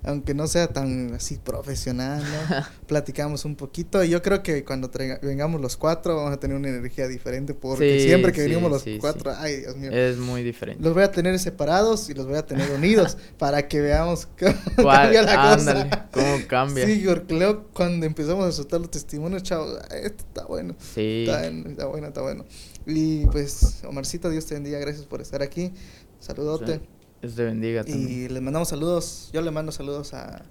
aunque 0.03 0.33
no 0.33 0.47
sea 0.47 0.67
tan 0.67 1.13
así 1.13 1.37
profesional, 1.37 2.23
¿no? 2.23 2.65
Platicamos 2.87 3.45
un 3.45 3.55
poquito 3.55 4.03
y 4.03 4.09
yo 4.09 4.21
creo 4.21 4.41
que 4.43 4.63
cuando 4.63 4.89
vengamos 5.21 5.59
los 5.59 5.77
cuatro 5.77 6.15
vamos 6.15 6.33
a 6.33 6.39
tener 6.39 6.55
una 6.55 6.69
energía 6.69 7.07
diferente 7.07 7.53
porque 7.53 7.99
siempre 7.99 8.31
que 8.31 8.41
venimos 8.41 8.71
los 8.71 8.83
cuatro, 8.99 9.33
ay 9.37 9.57
Dios 9.57 9.75
mío. 9.75 9.91
Es 9.91 10.17
muy 10.17 10.43
diferente. 10.43 10.83
Los 10.83 10.93
voy 10.93 11.03
a 11.03 11.11
tener 11.11 11.37
separados 11.39 12.09
y 12.09 12.13
los 12.13 12.25
voy 12.25 12.37
a 12.37 12.45
tener 12.45 12.71
unidos 12.71 13.17
para 13.37 13.67
que 13.67 13.81
veamos 13.81 14.27
cómo 14.75 14.89
cambia 14.89 15.21
la 15.23 15.53
ándale, 15.53 15.89
cómo 16.11 16.37
cambia. 16.47 16.85
Sí, 16.85 17.03
porque 17.05 17.33
luego 17.33 17.67
cuando 17.73 18.05
empezamos 18.05 18.45
a 18.45 18.51
soltar 18.51 18.79
los 18.79 18.91
testimonios, 18.91 19.43
chao, 19.43 19.65
esto 19.91 20.23
está 20.27 20.45
bueno. 20.45 20.75
Sí. 20.79 21.25
Está, 21.27 21.45
está 21.45 21.85
bueno, 21.85 22.07
está 22.07 22.21
bueno. 22.21 22.45
Y 22.85 23.25
pues, 23.27 23.83
Omarcito, 23.85 24.29
Dios 24.29 24.45
te 24.45 24.55
bendiga, 24.55 24.79
gracias 24.79 25.05
por 25.05 25.21
estar 25.21 25.41
aquí. 25.41 25.71
Saludote. 26.19 26.81
Dios 27.21 27.35
te 27.35 27.43
bendiga 27.43 27.83
también. 27.83 28.09
Y 28.09 28.27
les 28.29 28.41
mandamos 28.41 28.69
saludos. 28.69 29.29
Yo 29.33 29.41
le 29.41 29.51
mando 29.51 29.71
saludos 29.71 30.13
a, 30.13 30.43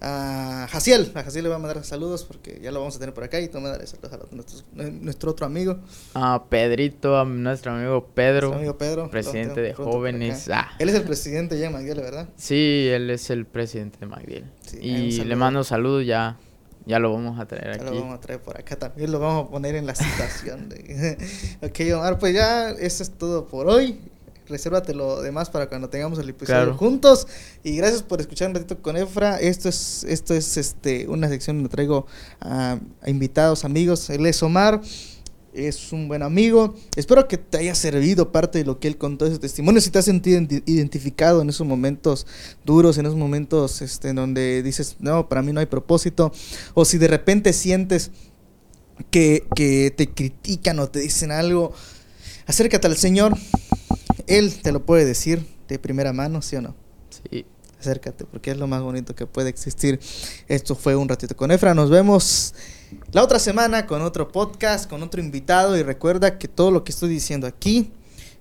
a 0.00 0.66
Jaciel. 0.70 1.10
A 1.14 1.22
Jaciel 1.22 1.44
le 1.44 1.48
voy 1.48 1.56
a 1.56 1.58
mandar 1.58 1.82
saludos 1.84 2.24
porque 2.24 2.60
ya 2.62 2.70
lo 2.70 2.80
vamos 2.80 2.96
a 2.96 2.98
tener 2.98 3.14
por 3.14 3.24
acá 3.24 3.40
y 3.40 3.48
tú 3.48 3.60
me 3.60 3.68
daré 3.68 3.86
saludos 3.86 4.12
a 4.12 4.34
nuestro, 4.34 4.62
nuestro 4.74 5.30
otro 5.30 5.46
amigo. 5.46 5.78
A 6.14 6.44
Pedrito, 6.48 7.18
a 7.18 7.24
nuestro 7.24 7.72
amigo 7.72 8.06
Pedro. 8.14 8.48
Nuestro 8.48 8.58
amigo 8.58 8.78
Pedro. 8.78 9.10
Presidente 9.10 9.60
de 9.62 9.74
jóvenes. 9.74 10.50
Ah. 10.52 10.72
Él 10.78 10.88
es 10.88 10.94
el 10.96 11.04
presidente 11.04 11.58
ya 11.58 11.66
de 11.66 11.70
Magdiel, 11.70 12.00
¿verdad? 12.00 12.28
Sí, 12.36 12.88
él 12.90 13.08
es 13.10 13.30
el 13.30 13.46
presidente 13.46 13.98
de 14.00 14.06
Magdiel. 14.06 14.44
Sí, 14.66 14.78
y 14.80 15.24
le 15.24 15.36
mando 15.36 15.64
saludos 15.64 16.04
ya. 16.06 16.38
Ya 16.84 16.98
lo 16.98 17.12
vamos 17.12 17.38
a 17.38 17.46
traer 17.46 17.76
Ya 17.76 17.84
aquí. 17.84 17.94
lo 17.94 18.00
vamos 18.00 18.16
a 18.16 18.20
traer 18.20 18.42
por 18.42 18.58
acá 18.58 18.74
también, 18.74 19.12
lo 19.12 19.20
vamos 19.20 19.46
a 19.46 19.50
poner 19.52 19.76
en 19.76 19.86
la 19.86 19.94
situación. 19.94 20.68
De... 20.68 21.16
ok, 21.62 21.96
Omar, 21.96 22.18
pues 22.18 22.34
ya 22.34 22.70
eso 22.70 23.04
es 23.04 23.10
todo 23.10 23.46
por 23.46 23.68
hoy. 23.68 24.00
Resérvate 24.48 24.94
lo 24.94 25.22
demás 25.22 25.50
para 25.50 25.68
cuando 25.68 25.88
tengamos 25.88 26.18
el 26.18 26.28
episodio 26.28 26.62
Claro. 26.62 26.76
juntos. 26.76 27.26
Y 27.62 27.76
gracias 27.76 28.02
por 28.02 28.20
escuchar 28.20 28.48
un 28.48 28.54
ratito 28.54 28.80
con 28.82 28.96
Efra. 28.96 29.40
Esto 29.40 29.68
es, 29.68 30.04
esto 30.04 30.34
es 30.34 30.56
este, 30.56 31.06
una 31.08 31.28
sección 31.28 31.56
donde 31.58 31.68
traigo 31.70 32.06
a, 32.40 32.78
a 33.00 33.10
invitados, 33.10 33.64
amigos. 33.64 34.10
Él 34.10 34.26
es 34.26 34.42
Omar. 34.42 34.80
Es 35.54 35.92
un 35.92 36.08
buen 36.08 36.22
amigo. 36.22 36.74
Espero 36.96 37.28
que 37.28 37.36
te 37.36 37.58
haya 37.58 37.74
servido 37.74 38.32
parte 38.32 38.58
de 38.58 38.64
lo 38.64 38.80
que 38.80 38.88
él 38.88 38.96
contó 38.96 39.26
de 39.26 39.32
su 39.32 39.38
testimonio. 39.38 39.82
Si 39.82 39.90
te 39.90 39.98
has 39.98 40.06
sentido 40.06 40.40
identi- 40.40 40.62
identificado 40.64 41.42
en 41.42 41.50
esos 41.50 41.66
momentos 41.66 42.26
duros, 42.64 42.96
en 42.96 43.04
esos 43.04 43.18
momentos 43.18 43.82
este, 43.82 44.08
en 44.08 44.16
donde 44.16 44.62
dices, 44.62 44.96
no, 44.98 45.28
para 45.28 45.42
mí 45.42 45.52
no 45.52 45.60
hay 45.60 45.66
propósito. 45.66 46.32
O 46.72 46.86
si 46.86 46.96
de 46.96 47.06
repente 47.06 47.52
sientes 47.52 48.10
que, 49.10 49.46
que 49.54 49.92
te 49.94 50.08
critican 50.08 50.78
o 50.78 50.88
te 50.88 51.00
dicen 51.00 51.30
algo, 51.30 51.74
acércate 52.46 52.86
al 52.86 52.96
Señor. 52.96 53.36
Él 54.26 54.60
te 54.62 54.72
lo 54.72 54.84
puede 54.84 55.04
decir 55.04 55.46
de 55.68 55.78
primera 55.78 56.12
mano, 56.12 56.42
¿sí 56.42 56.56
o 56.56 56.62
no? 56.62 56.74
Sí. 57.30 57.44
Acércate, 57.78 58.24
porque 58.24 58.52
es 58.52 58.56
lo 58.56 58.68
más 58.68 58.80
bonito 58.80 59.14
que 59.16 59.26
puede 59.26 59.48
existir. 59.48 59.98
Esto 60.46 60.76
fue 60.76 60.94
un 60.94 61.08
ratito 61.08 61.34
con 61.34 61.50
Efra. 61.50 61.74
Nos 61.74 61.90
vemos 61.90 62.54
la 63.10 63.24
otra 63.24 63.40
semana 63.40 63.88
con 63.88 64.02
otro 64.02 64.30
podcast, 64.30 64.88
con 64.88 65.02
otro 65.02 65.20
invitado. 65.20 65.76
Y 65.76 65.82
recuerda 65.82 66.38
que 66.38 66.46
todo 66.46 66.70
lo 66.70 66.84
que 66.84 66.92
estoy 66.92 67.08
diciendo 67.08 67.44
aquí 67.48 67.90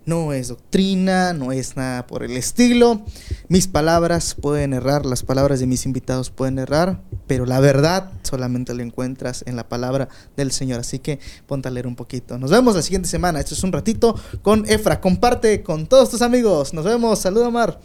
no 0.05 0.33
es 0.33 0.47
doctrina, 0.49 1.33
no 1.33 1.51
es 1.51 1.75
nada 1.75 2.07
por 2.07 2.23
el 2.23 2.37
estilo. 2.37 3.01
Mis 3.47 3.67
palabras 3.67 4.35
pueden 4.35 4.73
errar, 4.73 5.05
las 5.05 5.23
palabras 5.23 5.59
de 5.59 5.67
mis 5.67 5.85
invitados 5.85 6.29
pueden 6.29 6.59
errar, 6.59 7.01
pero 7.27 7.45
la 7.45 7.59
verdad 7.59 8.11
solamente 8.23 8.73
la 8.73 8.83
encuentras 8.83 9.43
en 9.45 9.55
la 9.55 9.69
palabra 9.69 10.09
del 10.35 10.51
Señor. 10.51 10.79
Así 10.79 10.99
que 10.99 11.19
ponte 11.47 11.67
a 11.67 11.71
leer 11.71 11.87
un 11.87 11.95
poquito. 11.95 12.37
Nos 12.37 12.51
vemos 12.51 12.75
la 12.75 12.81
siguiente 12.81 13.09
semana. 13.09 13.39
Esto 13.39 13.53
es 13.53 13.63
un 13.63 13.71
ratito 13.71 14.15
con 14.41 14.67
Efra. 14.67 14.99
Comparte 14.99 15.63
con 15.63 15.87
todos 15.87 16.09
tus 16.09 16.21
amigos. 16.21 16.73
Nos 16.73 16.85
vemos. 16.85 17.19
Saludos, 17.19 17.51
Mar. 17.51 17.79